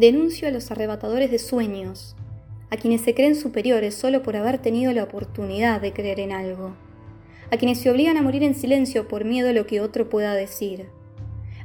[0.00, 2.16] Denuncio a los arrebatadores de sueños,
[2.70, 6.74] a quienes se creen superiores solo por haber tenido la oportunidad de creer en algo,
[7.50, 10.34] a quienes se obligan a morir en silencio por miedo a lo que otro pueda
[10.34, 10.86] decir,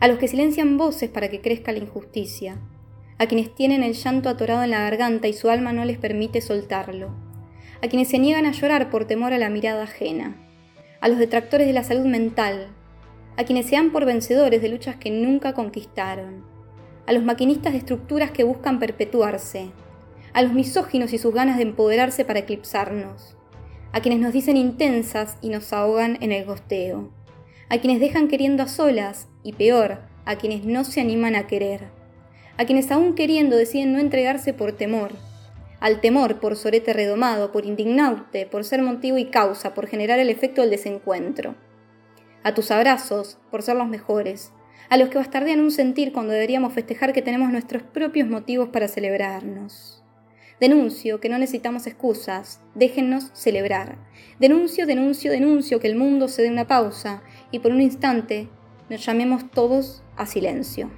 [0.02, 2.60] a los que silencian voces para que crezca la injusticia,
[3.20, 6.42] a quienes tienen el llanto atorado en la garganta y su alma no les permite
[6.42, 7.12] soltarlo,
[7.82, 10.36] a quienes se niegan a llorar por temor a la mirada ajena,
[11.00, 12.68] a los detractores de la salud mental,
[13.38, 16.54] a quienes se dan por vencedores de luchas que nunca conquistaron,
[17.08, 19.70] a los maquinistas de estructuras que buscan perpetuarse,
[20.34, 23.36] a los misóginos y sus ganas de empoderarse para eclipsarnos,
[23.92, 27.12] a quienes nos dicen intensas y nos ahogan en el gosteo,
[27.70, 31.82] a quienes dejan queriendo a solas y peor, a quienes no se animan a querer,
[32.58, 35.12] a quienes aún queriendo deciden no entregarse por temor,
[35.80, 40.30] al temor por sorete redomado, por indignaute, por ser motivo y causa, por generar el
[40.30, 41.56] efecto del desencuentro,
[42.44, 44.52] a tus abrazos, por ser los mejores,
[44.90, 48.88] a los que bastardean un sentir cuando deberíamos festejar que tenemos nuestros propios motivos para
[48.88, 50.04] celebrarnos.
[50.60, 53.98] Denuncio que no necesitamos excusas, déjennos celebrar.
[54.40, 58.48] Denuncio, denuncio, denuncio que el mundo se dé una pausa y por un instante
[58.90, 60.90] nos llamemos todos a silencio.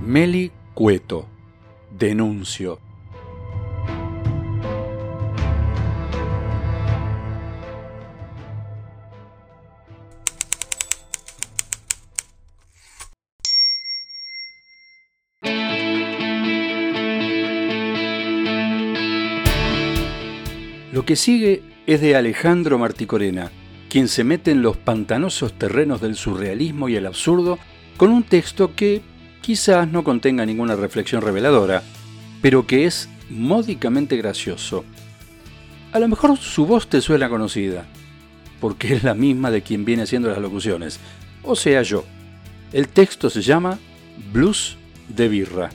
[0.00, 1.26] Meli Cueto,
[1.90, 2.89] denuncio.
[21.10, 23.50] Que sigue es de Alejandro Marticorena,
[23.88, 27.58] quien se mete en los pantanosos terrenos del surrealismo y el absurdo
[27.96, 29.02] con un texto que
[29.40, 31.82] quizás no contenga ninguna reflexión reveladora,
[32.40, 34.84] pero que es módicamente gracioso.
[35.90, 37.86] A lo mejor su voz te suena conocida,
[38.60, 41.00] porque es la misma de quien viene haciendo las locuciones,
[41.42, 42.04] o sea yo.
[42.72, 43.80] El texto se llama
[44.32, 44.76] Blues
[45.08, 45.70] de Birra.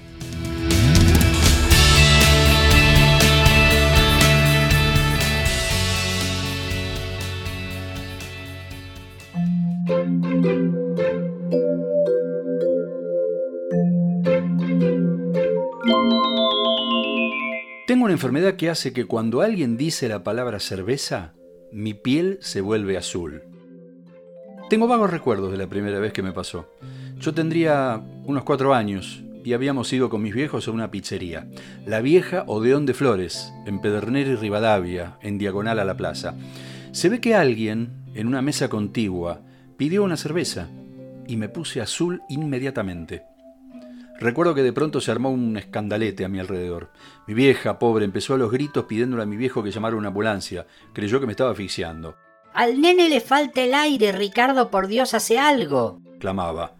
[17.88, 21.34] Tengo una enfermedad que hace que cuando alguien dice la palabra cerveza,
[21.72, 23.44] mi piel se vuelve azul.
[24.70, 26.68] Tengo vagos recuerdos de la primera vez que me pasó.
[27.20, 31.48] Yo tendría unos cuatro años y habíamos ido con mis viejos a una pizzería,
[31.86, 36.34] la vieja Odeón de Flores, en Pedernera y Rivadavia, en diagonal a la plaza.
[36.92, 39.42] Se ve que alguien, en una mesa contigua,
[39.78, 40.70] pidió una cerveza
[41.28, 43.24] y me puse azul inmediatamente.
[44.20, 46.90] Recuerdo que de pronto se armó un escandalete a mi alrededor.
[47.28, 50.66] Mi vieja, pobre, empezó a los gritos pidiéndole a mi viejo que llamara una ambulancia.
[50.94, 52.16] Creyó que me estaba asfixiando.
[52.54, 56.00] Al nene le falta el aire, Ricardo, por Dios, hace algo.
[56.20, 56.76] clamaba.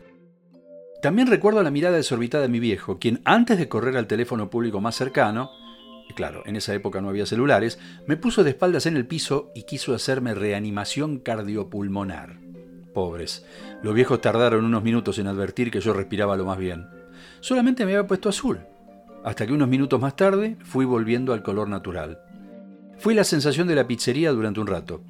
[1.02, 4.80] También recuerdo la mirada desorbitada de mi viejo, quien antes de correr al teléfono público
[4.80, 5.52] más cercano,
[6.10, 7.78] y claro, en esa época no había celulares,
[8.08, 12.45] me puso de espaldas en el piso y quiso hacerme reanimación cardiopulmonar.
[12.96, 13.46] Pobres,
[13.84, 16.88] los viejos tardaron unos minutos en advertir que yo respiraba lo más bien.
[17.42, 18.62] Solamente me había puesto azul,
[19.24, 22.20] hasta que unos minutos más tarde fui volviendo al color natural.
[22.98, 25.04] Fui la sensación de la pizzería durante un rato.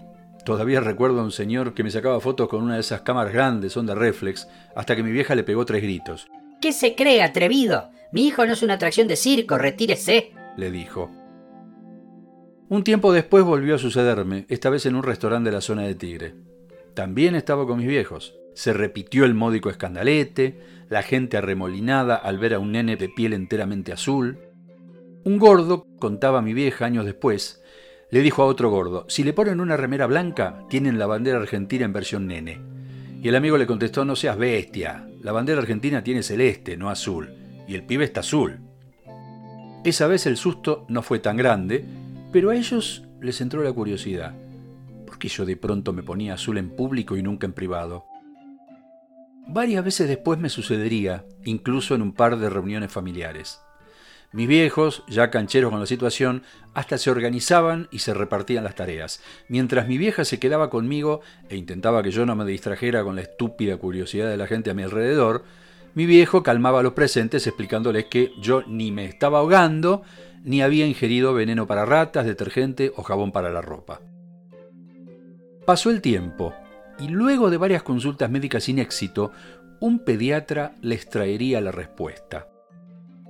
[0.43, 3.77] Todavía recuerdo a un señor que me sacaba fotos con una de esas cámaras grandes,
[3.77, 6.27] onda reflex, hasta que mi vieja le pegó tres gritos.
[6.59, 7.91] ¿Qué se cree, atrevido?
[8.11, 11.11] Mi hijo no es una atracción de circo, retírese, le dijo.
[12.67, 15.93] Un tiempo después volvió a sucederme, esta vez en un restaurante de la zona de
[15.93, 16.33] Tigre.
[16.95, 18.35] También estaba con mis viejos.
[18.53, 23.33] Se repitió el módico escandalete, la gente arremolinada al ver a un nene de piel
[23.33, 24.39] enteramente azul.
[25.25, 27.61] Un gordo, contaba mi vieja años después,
[28.11, 31.83] le dijo a otro gordo, si le ponen una remera blanca, tienen la bandera argentina
[31.83, 32.61] en versión nene.
[33.21, 37.33] Y el amigo le contestó, no seas bestia, la bandera argentina tiene celeste, no azul,
[37.67, 38.59] y el pibe está azul.
[39.83, 41.83] Esa vez el susto no fue tan grande,
[42.31, 44.33] pero a ellos les entró la curiosidad.
[45.15, 48.03] ¿Por qué yo de pronto me ponía azul en público y nunca en privado?
[49.47, 53.61] Varias veces después me sucedería, incluso en un par de reuniones familiares.
[54.33, 59.23] Mis viejos, ya cancheros con la situación, hasta se organizaban y se repartían las tareas.
[59.47, 63.21] Mientras mi vieja se quedaba conmigo e intentaba que yo no me distrajera con la
[63.21, 65.45] estúpida curiosidad de la gente a mi alrededor,
[65.93, 70.03] mi viejo calmaba a los presentes explicándoles que yo ni me estaba ahogando,
[70.43, 74.01] ni había ingerido veneno para ratas, detergente o jabón para la ropa.
[75.65, 76.53] Pasó el tiempo
[76.99, 79.31] y luego de varias consultas médicas sin éxito,
[79.79, 82.47] un pediatra les traería la respuesta.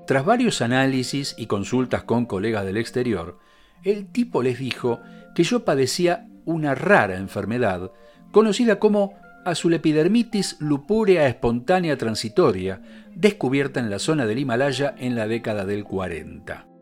[0.06, 3.40] Tras varios análisis y consultas con colegas del exterior,
[3.84, 5.00] el tipo les dijo
[5.34, 7.92] que yo padecía una rara enfermedad
[8.32, 9.14] conocida como
[9.46, 12.82] azulepidermitis lupúrea espontánea transitoria,
[13.16, 16.75] descubierta en la zona del Himalaya en la década del 40.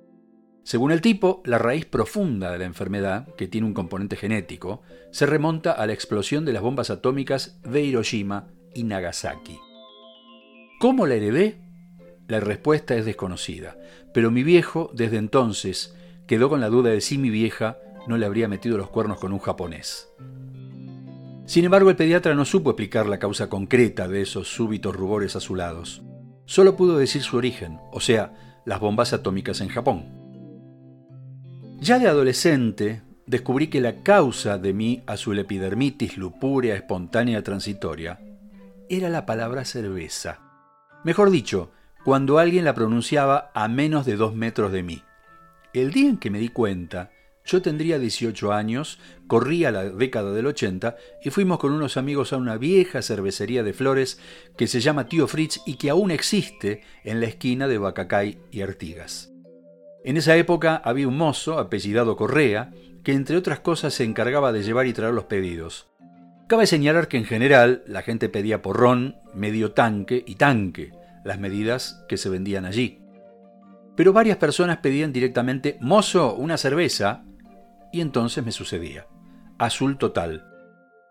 [0.63, 5.25] Según el tipo, la raíz profunda de la enfermedad, que tiene un componente genético, se
[5.25, 9.59] remonta a la explosión de las bombas atómicas de Hiroshima y Nagasaki.
[10.79, 11.59] ¿Cómo la heredé?
[12.29, 13.77] La respuesta es desconocida,
[14.13, 15.95] pero mi viejo, desde entonces,
[16.27, 19.33] quedó con la duda de si mi vieja no le habría metido los cuernos con
[19.33, 20.09] un japonés.
[21.45, 26.01] Sin embargo, el pediatra no supo explicar la causa concreta de esos súbitos rubores azulados.
[26.45, 30.22] Solo pudo decir su origen, o sea, las bombas atómicas en Japón.
[31.83, 38.21] Ya de adolescente, descubrí que la causa de mi azulepidermitis lupúrea espontánea transitoria
[38.87, 40.39] era la palabra cerveza.
[41.03, 41.71] Mejor dicho,
[42.05, 45.03] cuando alguien la pronunciaba a menos de dos metros de mí.
[45.73, 47.11] El día en que me di cuenta,
[47.43, 52.37] yo tendría 18 años, corría la década del 80 y fuimos con unos amigos a
[52.37, 54.21] una vieja cervecería de flores
[54.55, 58.61] que se llama Tío Fritz y que aún existe en la esquina de Bacacay y
[58.61, 59.32] Artigas.
[60.03, 62.71] En esa época había un mozo, apellidado Correa,
[63.03, 65.89] que entre otras cosas se encargaba de llevar y traer los pedidos.
[66.47, 70.91] Cabe señalar que en general la gente pedía porrón, medio tanque y tanque,
[71.23, 72.99] las medidas que se vendían allí.
[73.95, 77.23] Pero varias personas pedían directamente, mozo, una cerveza,
[77.93, 79.07] y entonces me sucedía.
[79.57, 80.45] Azul total.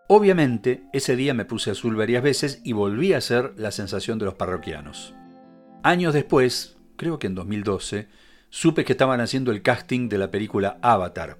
[0.07, 4.25] Obviamente, ese día me puse azul varias veces y volví a ser la sensación de
[4.25, 5.15] los parroquianos.
[5.81, 8.07] Años después, creo que en 2012,
[8.53, 11.39] supe que estaban haciendo el casting de la película Avatar.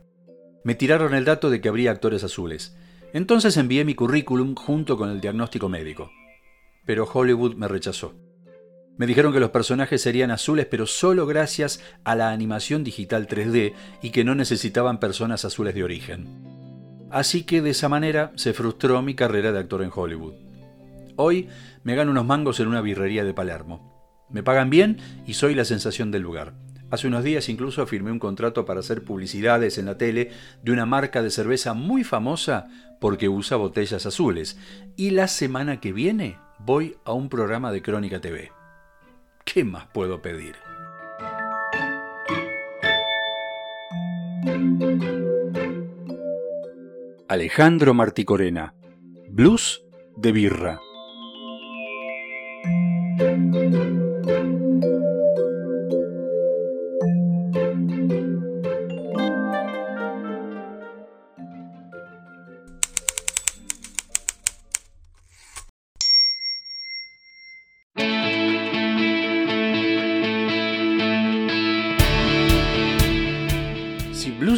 [0.63, 2.75] Me tiraron el dato de que habría actores azules.
[3.13, 6.09] Entonces envié mi currículum junto con el diagnóstico médico.
[6.87, 8.15] Pero Hollywood me rechazó.
[8.97, 13.73] Me dijeron que los personajes serían azules, pero solo gracias a la animación digital 3D
[14.01, 16.27] y que no necesitaban personas azules de origen.
[17.11, 20.33] Así que de esa manera se frustró mi carrera de actor en Hollywood.
[21.15, 21.47] Hoy
[21.83, 24.25] me gano unos mangos en una birrería de Palermo.
[24.31, 24.97] Me pagan bien
[25.27, 26.55] y soy la sensación del lugar.
[26.91, 30.85] Hace unos días incluso firmé un contrato para hacer publicidades en la tele de una
[30.85, 32.67] marca de cerveza muy famosa
[32.99, 34.57] porque usa botellas azules.
[34.95, 38.51] Y la semana que viene voy a un programa de Crónica TV.
[39.43, 40.55] ¿Qué más puedo pedir?
[47.27, 48.75] Alejandro Marticorena,
[49.29, 49.83] Blues
[50.15, 50.79] de Birra.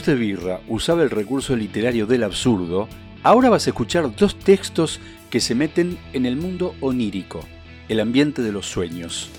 [0.06, 2.88] De Birra usaba el recurso literario del absurdo,
[3.24, 7.42] ahora vas a escuchar dos textos que se meten en el mundo onírico,
[7.90, 9.30] el ambiente de los sueños.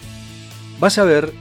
[0.79, 1.33] Vas a ver,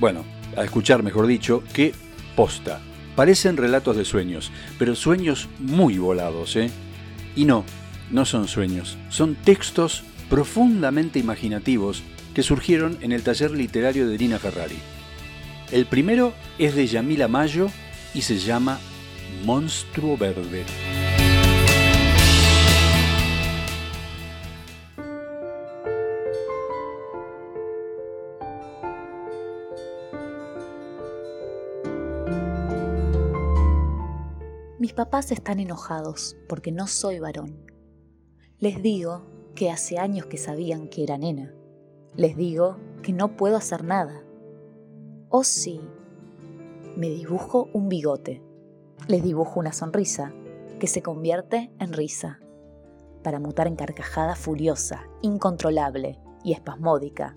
[0.00, 0.24] bueno,
[0.56, 1.92] a escuchar mejor dicho, que
[2.36, 2.80] posta.
[3.16, 6.70] Parecen relatos de sueños, pero sueños muy volados, ¿eh?
[7.36, 7.64] Y no,
[8.10, 12.02] no son sueños, son textos profundamente imaginativos
[12.34, 14.78] que surgieron en el taller literario de Nina Ferrari.
[15.70, 17.70] El primero es de Yamila Mayo
[18.14, 18.78] y se llama
[19.44, 20.64] Monstruo Verde.
[34.78, 37.64] Mis papás están enojados porque no soy varón.
[38.58, 41.54] Les digo que hace años que sabían que era nena.
[42.14, 44.22] Les digo que no puedo hacer nada.
[45.28, 45.80] Oh sí,
[46.96, 48.42] me dibujo un bigote.
[49.08, 50.32] Les dibujo una sonrisa
[50.78, 52.40] que se convierte en risa,
[53.22, 57.36] para mutar en carcajada furiosa, incontrolable y espasmódica,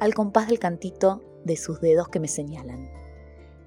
[0.00, 2.88] al compás del cantito de sus dedos que me señalan.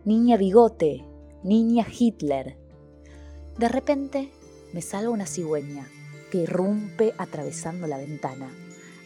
[0.05, 1.05] Niña bigote,
[1.43, 2.57] niña Hitler.
[3.59, 4.31] De repente
[4.73, 5.87] me salva una cigüeña
[6.31, 8.49] que irrumpe atravesando la ventana,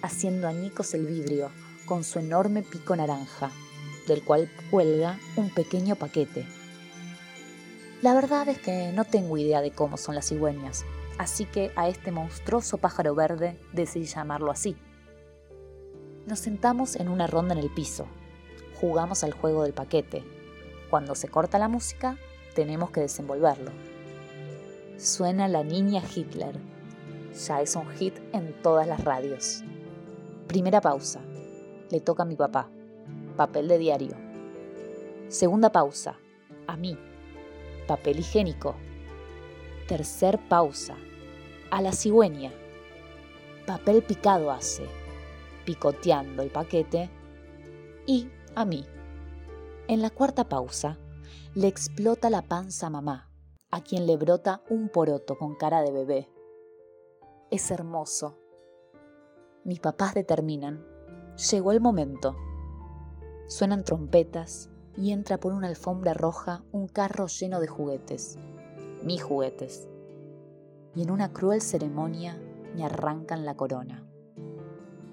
[0.02, 1.50] haciendo añicos el vidrio
[1.86, 3.52] con su enorme pico naranja
[4.08, 6.45] del cual cuelga un pequeño paquete.
[8.01, 10.86] La verdad es que no tengo idea de cómo son las cigüeñas,
[11.18, 14.76] así que a este monstruoso pájaro verde decidí llamarlo así.
[16.28, 18.06] Nos sentamos en una ronda en el piso,
[18.80, 20.24] jugamos al juego del paquete.
[20.89, 22.18] Cuando se corta la música,
[22.53, 23.72] tenemos que desenvolverlo.
[24.97, 26.58] Suena la niña Hitler.
[27.47, 29.62] Ya es un hit en todas las radios.
[30.47, 31.20] Primera pausa.
[31.89, 32.70] Le toca a mi papá
[33.36, 34.16] papel de diario.
[35.28, 36.18] Segunda pausa,
[36.68, 36.98] a mí,
[37.88, 38.76] papel higiénico.
[39.88, 40.96] Tercer pausa,
[41.72, 42.52] a la cigüeña.
[43.66, 44.86] papel picado hace,
[45.66, 47.10] picoteando el paquete,
[48.06, 48.86] y a mí.
[49.88, 50.98] En la cuarta pausa,
[51.54, 53.32] le explota la panza a mamá,
[53.72, 56.30] a quien le brota un poroto con cara de bebé.
[57.52, 58.38] Es hermoso.
[59.64, 60.86] Mis papás determinan.
[61.52, 62.36] Llegó el momento.
[63.48, 68.39] Suenan trompetas y entra por una alfombra roja un carro lleno de juguetes.
[69.04, 69.88] Mis juguetes.
[70.96, 72.41] Y en una cruel ceremonia
[72.76, 74.04] me arrancan la corona.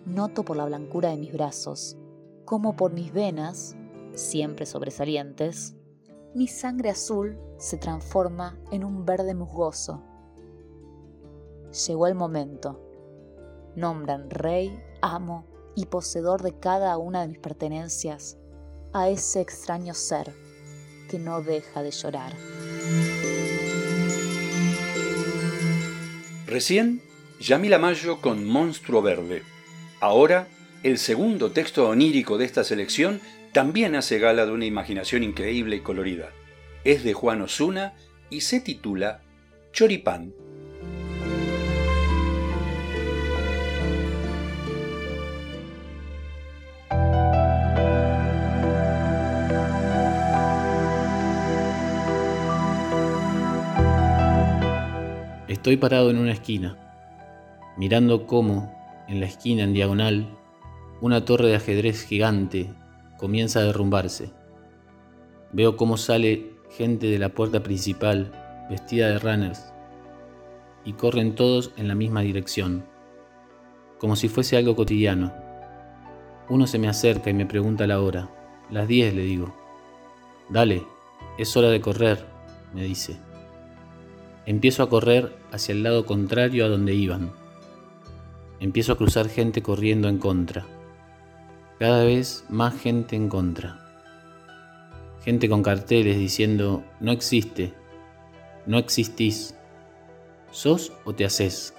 [0.06, 1.98] Noto por la blancura de mis brazos,
[2.46, 3.76] como por mis venas,
[4.14, 5.76] siempre sobresalientes,
[6.34, 10.02] mi sangre azul se transforma en un verde musgoso.
[11.86, 12.80] Llegó el momento.
[13.76, 18.38] Nombran rey, amo y poseedor de cada una de mis pertenencias
[18.92, 20.32] a ese extraño ser
[21.08, 22.32] que no deja de llorar.
[26.46, 27.00] Recién,
[27.40, 29.42] Yamila Mayo con Monstruo Verde.
[30.00, 30.48] Ahora,
[30.82, 33.20] el segundo texto onírico de esta selección
[33.52, 36.30] también hace gala de una imaginación increíble y colorida.
[36.84, 37.94] Es de Juan Osuna
[38.30, 39.22] y se titula
[39.72, 40.34] Choripán.
[55.62, 56.76] Estoy parado en una esquina,
[57.76, 58.74] mirando cómo,
[59.06, 60.36] en la esquina en diagonal,
[61.00, 62.74] una torre de ajedrez gigante
[63.16, 64.32] comienza a derrumbarse.
[65.52, 68.32] Veo cómo sale gente de la puerta principal
[68.70, 69.72] vestida de runners
[70.84, 72.84] y corren todos en la misma dirección,
[74.00, 75.32] como si fuese algo cotidiano.
[76.48, 78.28] Uno se me acerca y me pregunta la hora.
[78.68, 79.54] Las 10 le digo.
[80.50, 80.82] Dale,
[81.38, 82.26] es hora de correr,
[82.74, 83.16] me dice.
[84.44, 87.32] Empiezo a correr hacia el lado contrario a donde iban.
[88.58, 90.66] Empiezo a cruzar gente corriendo en contra.
[91.78, 93.78] Cada vez más gente en contra.
[95.24, 97.72] Gente con carteles diciendo, no existe,
[98.66, 99.54] no existís,
[100.50, 101.74] sos o te haces.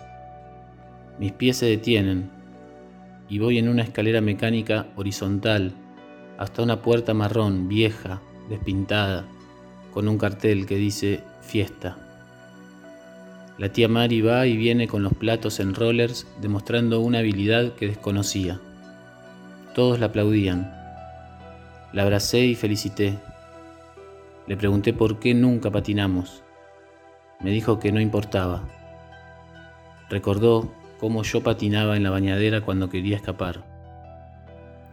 [1.20, 2.30] Mis pies se detienen
[3.28, 5.74] y voy en una escalera mecánica horizontal
[6.38, 9.26] hasta una puerta marrón vieja, despintada,
[9.93, 12.03] con un cartel que dice fiesta.
[13.60, 17.88] La tía Mari va y viene con los platos en rollers demostrando una habilidad que
[17.88, 18.60] desconocía.
[19.76, 20.74] Todos la aplaudían.
[21.93, 23.20] La abracé y felicité.
[24.47, 26.41] Le pregunté por qué nunca patinamos.
[27.41, 28.64] Me dijo que no importaba.
[30.10, 33.64] Recordó cómo yo patinaba en la bañadera cuando quería escapar.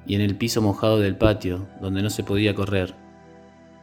[0.07, 2.95] Y en el piso mojado del patio, donde no se podía correr.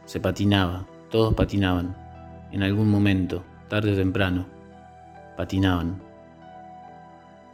[0.04, 1.96] Se patinaba, todos patinaban,
[2.52, 4.57] en algún momento, tarde o temprano
[5.38, 6.02] patinaban.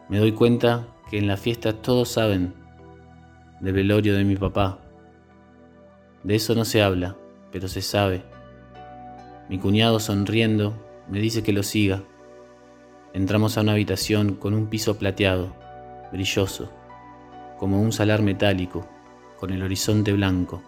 [0.09, 2.55] Me doy cuenta que en la fiesta todos saben
[3.61, 4.79] del velorio de mi papá.
[6.23, 7.15] De eso no se habla,
[7.53, 8.25] pero se sabe.
[9.51, 10.73] Mi cuñado sonriendo
[11.11, 12.03] me dice que lo siga.
[13.13, 15.55] Entramos a una habitación con un piso plateado,
[16.11, 16.73] brilloso,
[17.59, 18.89] como un salar metálico,
[19.39, 20.63] con el horizonte blanco.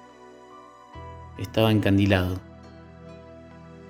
[1.39, 2.39] Estaba encandilado.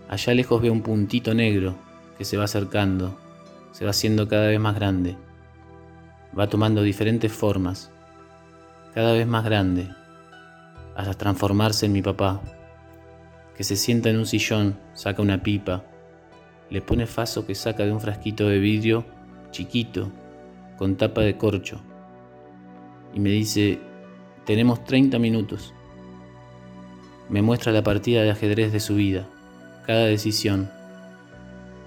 [0.09, 1.86] Allá lejos veo un puntito negro
[2.19, 3.19] que se va acercando,
[3.73, 5.17] se va haciendo cada vez más grande,
[6.39, 7.91] va tomando diferentes formas,
[8.95, 9.89] cada vez más grande,
[10.95, 12.41] hasta transformarse en mi papá,
[13.57, 15.85] que se sienta en un sillón, saca una pipa,
[16.71, 19.05] le pone faso que saca de un frasquito de vidrio
[19.51, 20.11] chiquito,
[20.77, 21.81] con tapa de corcho,
[23.15, 23.79] y me dice,
[24.45, 25.73] tenemos 30 minutos.
[27.29, 29.27] Me muestra la partida de ajedrez de su vida,
[29.87, 30.71] cada decisión,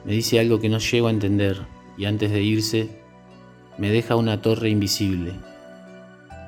[0.10, 2.90] me dice algo que no llego a entender y antes de irse
[3.78, 5.34] me deja una torre invisible.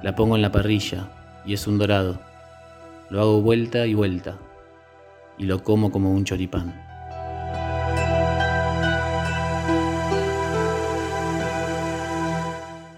[0.02, 1.12] La pongo en la parrilla
[1.46, 2.20] y es un dorado.
[3.12, 4.40] Lo hago vuelta y vuelta
[5.38, 6.74] y lo como como un choripán.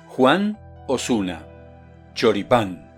[0.07, 0.57] Juan
[0.87, 1.45] Osuna,
[2.13, 2.92] Choripán.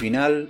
[0.00, 0.48] Final,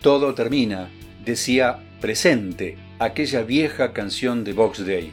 [0.00, 0.88] todo termina,
[1.24, 5.12] decía Presente, aquella vieja canción de Box Day.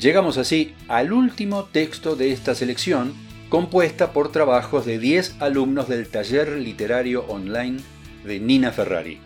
[0.00, 3.12] Llegamos así al último texto de esta selección,
[3.50, 7.80] compuesta por trabajos de 10 alumnos del taller literario online
[8.24, 9.18] de Nina Ferrari.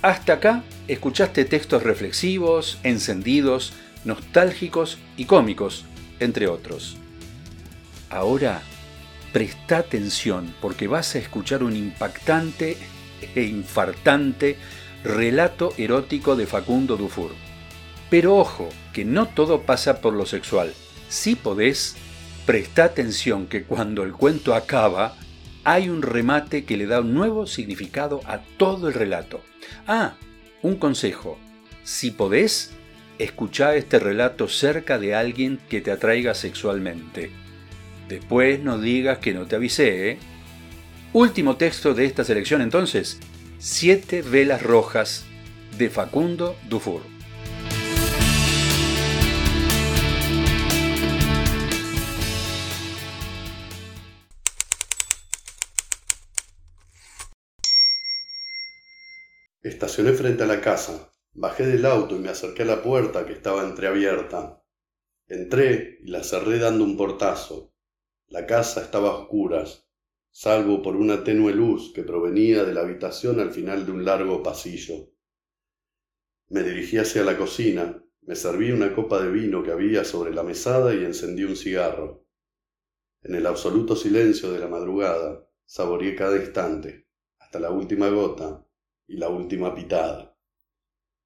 [0.00, 3.74] Hasta acá escuchaste textos reflexivos, encendidos,
[4.06, 5.84] nostálgicos y cómicos,
[6.20, 6.96] entre otros.
[8.08, 8.62] Ahora,
[9.32, 12.76] presta atención porque vas a escuchar un impactante
[13.34, 14.56] e infartante
[15.02, 17.32] relato erótico de Facundo Dufour.
[18.10, 20.72] Pero ojo, que no todo pasa por lo sexual.
[21.08, 21.96] Si podés,
[22.46, 25.16] presta atención que cuando el cuento acaba,
[25.64, 29.40] hay un remate que le da un nuevo significado a todo el relato.
[29.86, 30.14] Ah,
[30.60, 31.38] un consejo.
[31.84, 32.72] Si podés,
[33.18, 37.41] escucha este relato cerca de alguien que te atraiga sexualmente.
[38.08, 40.18] Después no digas que no te avisé, ¿eh?
[41.12, 43.20] Último texto de esta selección entonces,
[43.64, 45.24] Siete velas rojas
[45.78, 47.02] de Facundo Dufour.
[59.62, 63.32] Estacioné frente a la casa, bajé del auto y me acerqué a la puerta que
[63.32, 64.60] estaba entreabierta.
[65.28, 67.71] Entré y la cerré dando un portazo.
[68.32, 69.86] La casa estaba a oscuras,
[70.30, 74.42] salvo por una tenue luz que provenía de la habitación al final de un largo
[74.42, 75.10] pasillo.
[76.48, 80.42] Me dirigí hacia la cocina, me serví una copa de vino que había sobre la
[80.44, 82.26] mesada y encendí un cigarro.
[83.20, 87.08] En el absoluto silencio de la madrugada, saboreé cada instante,
[87.38, 88.66] hasta la última gota,
[89.06, 90.38] y la última pitada.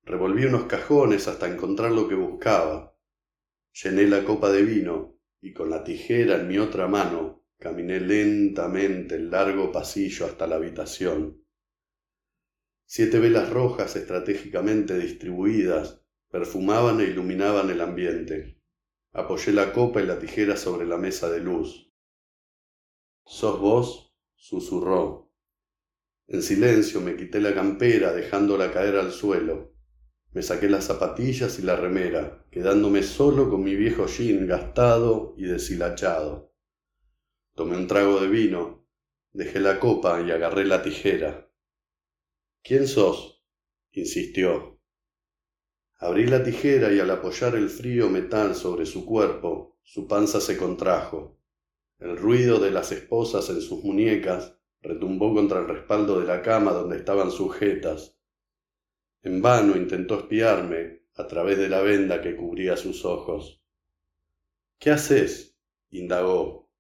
[0.03, 2.99] Revolví unos cajones hasta encontrar lo que buscaba.
[3.81, 5.16] Llené la copa de vino
[5.47, 10.57] y con la tijera en mi otra mano caminé lentamente el largo pasillo hasta la
[10.57, 11.41] habitación.
[12.85, 18.61] Siete velas rojas estratégicamente distribuidas perfumaban e iluminaban el ambiente.
[19.13, 21.93] Apoyé la copa y la tijera sobre la mesa de luz.
[23.25, 24.17] ¿Sos vos?
[24.35, 25.33] susurró.
[26.27, 29.76] En silencio me quité la campera dejándola caer al suelo.
[30.37, 35.45] Me saqué las zapatillas y la remera, quedándome solo con mi viejo jean gastado y
[35.45, 36.53] deshilachado.
[37.55, 38.87] Tomé un trago de vino,
[39.33, 41.51] dejé la copa y agarré la tijera.
[42.63, 43.43] ¿Quién sos?
[43.93, 44.79] insistió.
[45.97, 50.59] Abrí la tijera y al apoyar el frío metal sobre su cuerpo, su panza se
[50.59, 51.41] contrajo.
[51.99, 56.73] El ruido de las esposas en sus muñecas retumbó contra el respaldo de la cama
[56.73, 58.16] donde estaban sujetas.
[59.27, 63.61] En vano intentó espiarme a través de la venda que cubría sus ojos.
[64.79, 65.59] ¿Qué haces?
[65.91, 66.71] indagó.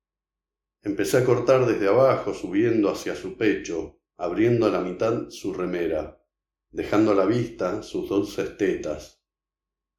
[0.80, 6.22] Empecé a cortar desde abajo, subiendo hacia su pecho, abriendo a la mitad su remera,
[6.70, 9.20] dejando a la vista sus dulces tetas.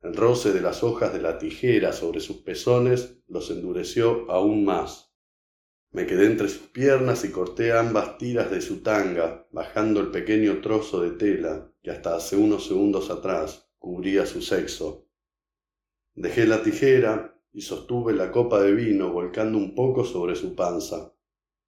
[0.02, 5.14] El roce de las hojas de la tijera sobre sus pezones los endureció aún más.
[5.92, 10.62] Me quedé entre sus piernas y corté ambas tiras de su tanga, bajando el pequeño
[10.62, 15.08] trozo de tela hasta hace unos segundos atrás cubría su sexo.
[16.14, 21.14] Dejé la tijera y sostuve la copa de vino volcando un poco sobre su panza.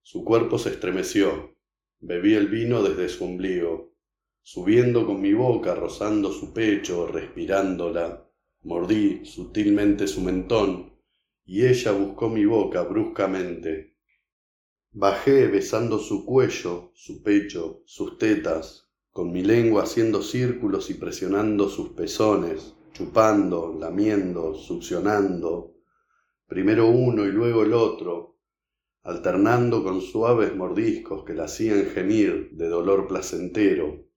[0.02, 1.56] Su cuerpo se estremeció.
[2.00, 3.94] Bebí el vino desde su ombligo,
[4.42, 8.26] subiendo con mi boca, rozando su pecho, respirándola.
[8.62, 10.98] Mordí sutilmente su mentón
[11.46, 13.90] y ella buscó mi boca bruscamente,
[14.92, 18.89] Bajé besando su cuello, su pecho, sus tetas,
[19.20, 25.76] con mi lengua haciendo círculos y presionando sus pezones, chupando, lamiendo, succionando,
[26.48, 28.38] primero uno y luego el otro,
[29.04, 34.08] alternando con suaves mordiscos que la hacían gemir de dolor placentero.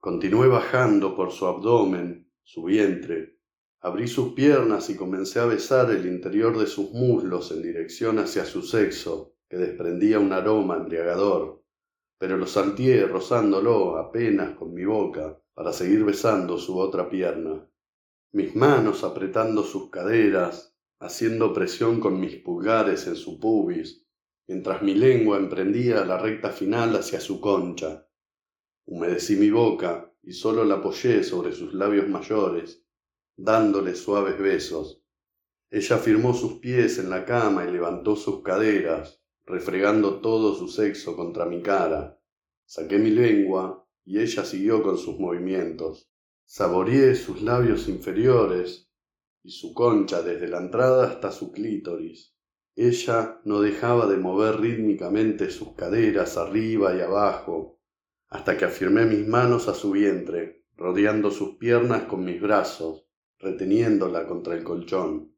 [0.00, 3.38] Continué bajando por su abdomen, su vientre,
[3.78, 8.46] abrí sus piernas y comencé a besar el interior de sus muslos en dirección hacia
[8.46, 11.62] su sexo, que desprendía un aroma embriagador,
[12.18, 17.68] pero lo salteé rozándolo apenas con mi boca para seguir besando su otra pierna.
[18.32, 24.06] Mis manos apretando sus caderas, haciendo presión con mis pulgares en su pubis,
[24.48, 28.08] mientras mi lengua emprendía la recta final hacia su concha.
[28.86, 32.84] Humedecí mi boca y solo la apoyé sobre sus labios mayores,
[33.36, 35.02] dándole suaves besos.
[35.70, 41.16] Ella firmó sus pies en la cama y levantó sus caderas, refregando todo su sexo
[41.16, 42.20] contra mi cara.
[42.64, 46.10] Saqué mi lengua y ella siguió con sus movimientos.
[46.44, 48.90] Saboreé sus labios inferiores
[49.42, 52.34] y su concha desde la entrada hasta su clítoris.
[52.74, 57.80] Ella no dejaba de mover rítmicamente sus caderas arriba y abajo,
[58.28, 63.06] hasta que afirmé mis manos a su vientre, rodeando sus piernas con mis brazos,
[63.38, 65.35] reteniéndola contra el colchón.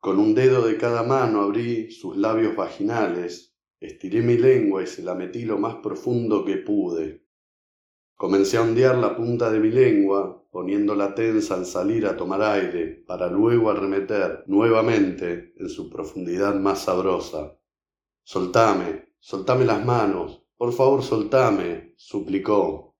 [0.00, 5.02] Con un dedo de cada mano abrí sus labios vaginales, estiré mi lengua y se
[5.02, 7.26] la metí lo más profundo que pude.
[8.14, 13.04] Comencé a ondear la punta de mi lengua, poniéndola tensa al salir a tomar aire,
[13.06, 17.58] para luego arremeter nuevamente en su profundidad más sabrosa.
[18.22, 22.96] Soltame, soltame las manos, por favor soltame, suplicó.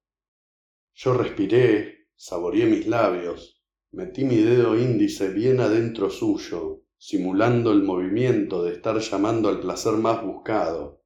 [0.93, 8.63] Yo respiré, saboreé mis labios, metí mi dedo índice bien adentro suyo, simulando el movimiento
[8.63, 11.03] de estar llamando al placer más buscado.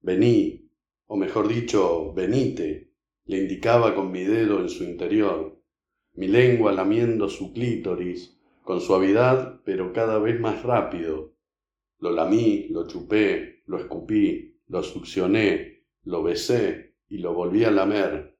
[0.00, 0.70] Vení,
[1.06, 2.92] o mejor dicho, venite,
[3.24, 5.60] le indicaba con mi dedo en su interior,
[6.12, 11.34] mi lengua lamiendo su clítoris, con suavidad pero cada vez más rápido.
[11.98, 18.38] Lo lamí, lo chupé, lo escupí, lo succioné, lo besé y lo volví a lamer.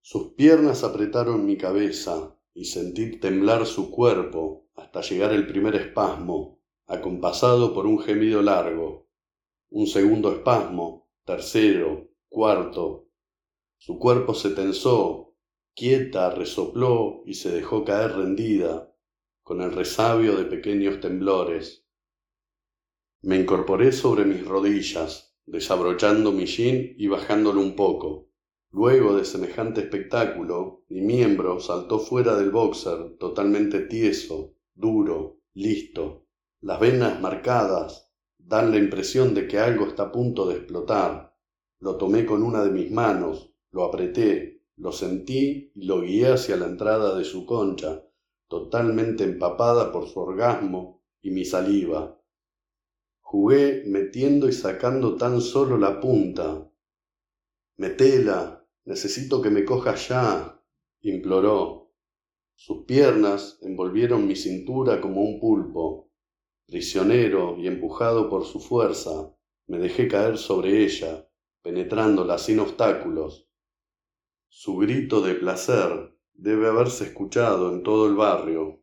[0.00, 6.60] Sus piernas apretaron mi cabeza y sentí temblar su cuerpo hasta llegar el primer espasmo,
[6.86, 9.08] acompasado por un gemido largo.
[9.70, 13.08] Un segundo espasmo, tercero, cuarto.
[13.76, 15.34] Su cuerpo se tensó,
[15.74, 18.94] quieta, resopló y se dejó caer rendida,
[19.42, 21.86] con el resabio de pequeños temblores.
[23.22, 28.30] Me incorporé sobre mis rodillas, desabrochando mi jean y bajándolo un poco.
[28.70, 36.26] Luego de semejante espectáculo, mi miembro saltó fuera del boxer, totalmente tieso, duro, listo.
[36.60, 41.36] Las venas marcadas dan la impresión de que algo está a punto de explotar.
[41.80, 46.56] Lo tomé con una de mis manos, lo apreté, lo sentí y lo guié hacia
[46.56, 48.04] la entrada de su concha,
[48.48, 52.16] totalmente empapada por su orgasmo y mi saliva.
[53.20, 56.70] Jugué metiendo y sacando tan solo la punta.
[57.76, 60.62] Metela, necesito que me cojas ya,
[61.00, 61.87] imploró.
[62.60, 66.10] Sus piernas envolvieron mi cintura como un pulpo.
[66.66, 69.32] Prisionero y empujado por su fuerza,
[69.68, 71.30] me dejé caer sobre ella,
[71.62, 73.48] penetrándola sin obstáculos.
[74.48, 78.82] Su grito de placer debe haberse escuchado en todo el barrio.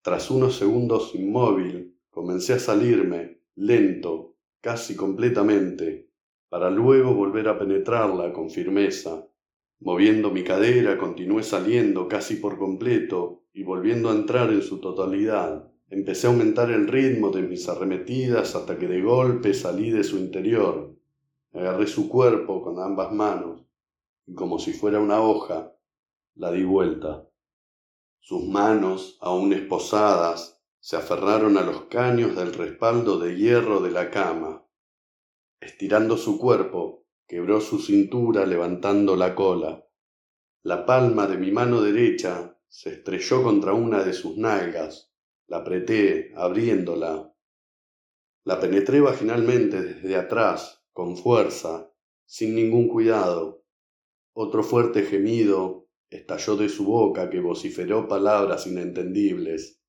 [0.00, 6.08] Tras unos segundos inmóvil, comencé a salirme lento, casi completamente,
[6.48, 9.29] para luego volver a penetrarla con firmeza.
[9.80, 15.72] Moviendo mi cadera, continué saliendo casi por completo y volviendo a entrar en su totalidad.
[15.88, 20.18] Empecé a aumentar el ritmo de mis arremetidas hasta que de golpe salí de su
[20.18, 20.94] interior.
[21.54, 23.64] Agarré su cuerpo con ambas manos
[24.26, 25.74] y como si fuera una hoja,
[26.34, 27.26] la di vuelta.
[28.20, 34.10] Sus manos, aún esposadas, se aferraron a los caños del respaldo de hierro de la
[34.10, 34.62] cama.
[35.58, 36.99] Estirando su cuerpo,
[37.30, 39.86] quebró su cintura levantando la cola.
[40.64, 45.14] La palma de mi mano derecha se estrelló contra una de sus nalgas.
[45.46, 47.32] La apreté, abriéndola.
[48.42, 51.92] La penetré vaginalmente desde atrás, con fuerza,
[52.26, 53.64] sin ningún cuidado.
[54.32, 59.80] Otro fuerte gemido estalló de su boca que vociferó palabras inentendibles.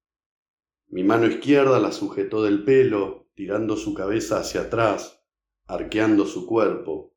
[0.89, 5.26] Mi mano izquierda la sujetó del pelo, tirando su cabeza hacia atrás,
[5.66, 7.12] arqueando su cuerpo.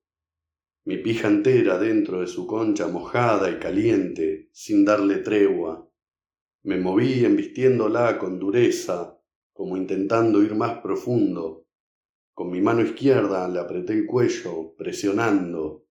[0.84, 5.88] Mi pija entera dentro de su concha mojada y caliente, sin darle tregua.
[6.62, 9.18] Me moví embistiéndola con dureza,
[9.52, 11.66] como intentando ir más profundo.
[12.32, 15.86] Con mi mano izquierda le apreté el cuello, presionando.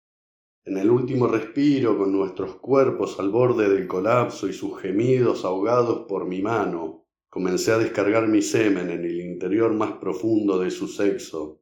[0.66, 6.06] En el último respiro, con nuestros cuerpos al borde del colapso y sus gemidos ahogados
[6.08, 10.88] por mi mano, Comencé a descargar mi semen en el interior más profundo de su
[10.88, 11.62] sexo.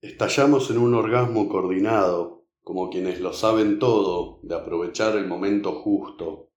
[0.00, 6.50] Estallamos en un orgasmo coordinado, como quienes lo saben todo, de aprovechar el momento justo.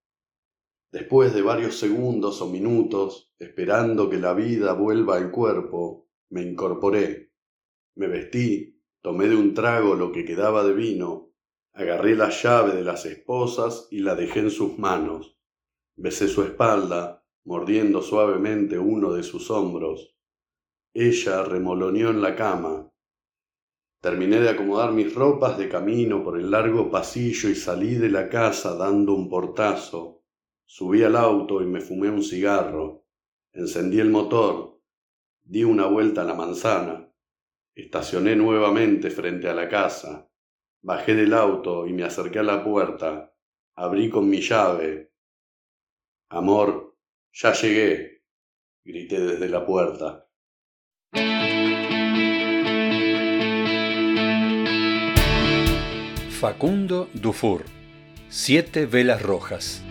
[0.92, 7.32] Después de varios segundos o minutos, esperando que la vida vuelva al cuerpo, me incorporé.
[7.96, 11.34] Me vestí, tomé de un trago lo que quedaba de vino,
[11.74, 15.38] agarré la llave de las esposas y la dejé en sus manos.
[15.98, 20.16] Besé su espalda, mordiendo suavemente uno de sus hombros.
[20.94, 22.92] Ella remoloneó en la cama.
[24.06, 28.30] Terminé de acomodar mis ropas de camino por el largo pasillo y salí de la
[28.30, 30.22] casa dando un portazo.
[30.64, 33.08] Subí al auto y me fumé un cigarro.
[33.52, 34.80] Encendí el motor.
[35.42, 37.12] Di una vuelta a la manzana.
[37.74, 40.30] Estacioné nuevamente frente a la casa.
[40.84, 43.34] Bajé del auto y me acerqué a la puerta.
[43.74, 45.14] Abrí con mi llave.
[46.30, 46.96] Amor,
[47.34, 48.22] ya llegué,
[48.84, 50.30] grité desde la puerta.
[56.46, 57.66] Facundo Dufour,
[58.30, 59.82] Siete Velas Rojas.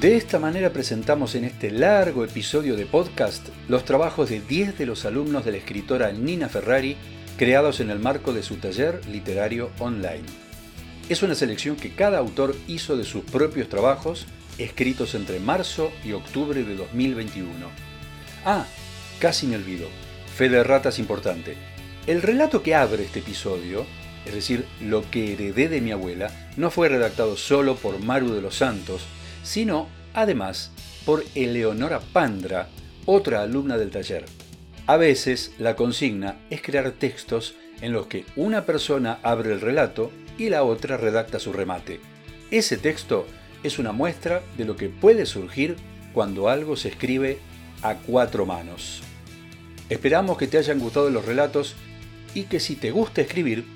[0.00, 4.86] De esta manera presentamos en este largo episodio de podcast los trabajos de 10 de
[4.86, 6.96] los alumnos de la escritora Nina Ferrari
[7.36, 10.22] creados en el marco de su taller literario online.
[11.08, 14.28] Es una selección que cada autor hizo de sus propios trabajos
[14.58, 17.85] escritos entre marzo y octubre de 2021.
[18.48, 18.64] Ah,
[19.18, 19.88] casi me olvido.
[20.36, 21.56] Fe de rata es importante.
[22.06, 23.84] El relato que abre este episodio,
[24.24, 28.40] es decir, lo que heredé de mi abuela, no fue redactado solo por Maru de
[28.40, 29.04] los Santos,
[29.42, 30.70] sino, además,
[31.04, 32.68] por Eleonora Pandra,
[33.04, 34.24] otra alumna del taller.
[34.86, 40.12] A veces la consigna es crear textos en los que una persona abre el relato
[40.38, 41.98] y la otra redacta su remate.
[42.52, 43.26] Ese texto
[43.64, 45.74] es una muestra de lo que puede surgir
[46.12, 47.40] cuando algo se escribe
[47.82, 49.02] a cuatro manos.
[49.88, 51.74] Esperamos que te hayan gustado los relatos
[52.34, 53.66] y que si te gusta escribir,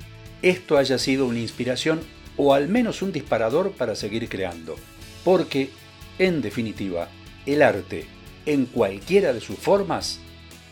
[0.43, 2.01] esto haya sido una inspiración
[2.37, 4.77] o al menos un disparador para seguir creando.
[5.25, 5.71] Porque,
[6.19, 7.09] en definitiva,
[7.47, 8.07] el arte,
[8.47, 10.19] en cualquiera de sus formas,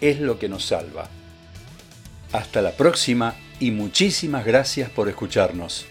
[0.00, 1.08] es lo que nos salva.
[2.32, 5.86] Hasta la próxima y muchísimas gracias por escucharnos.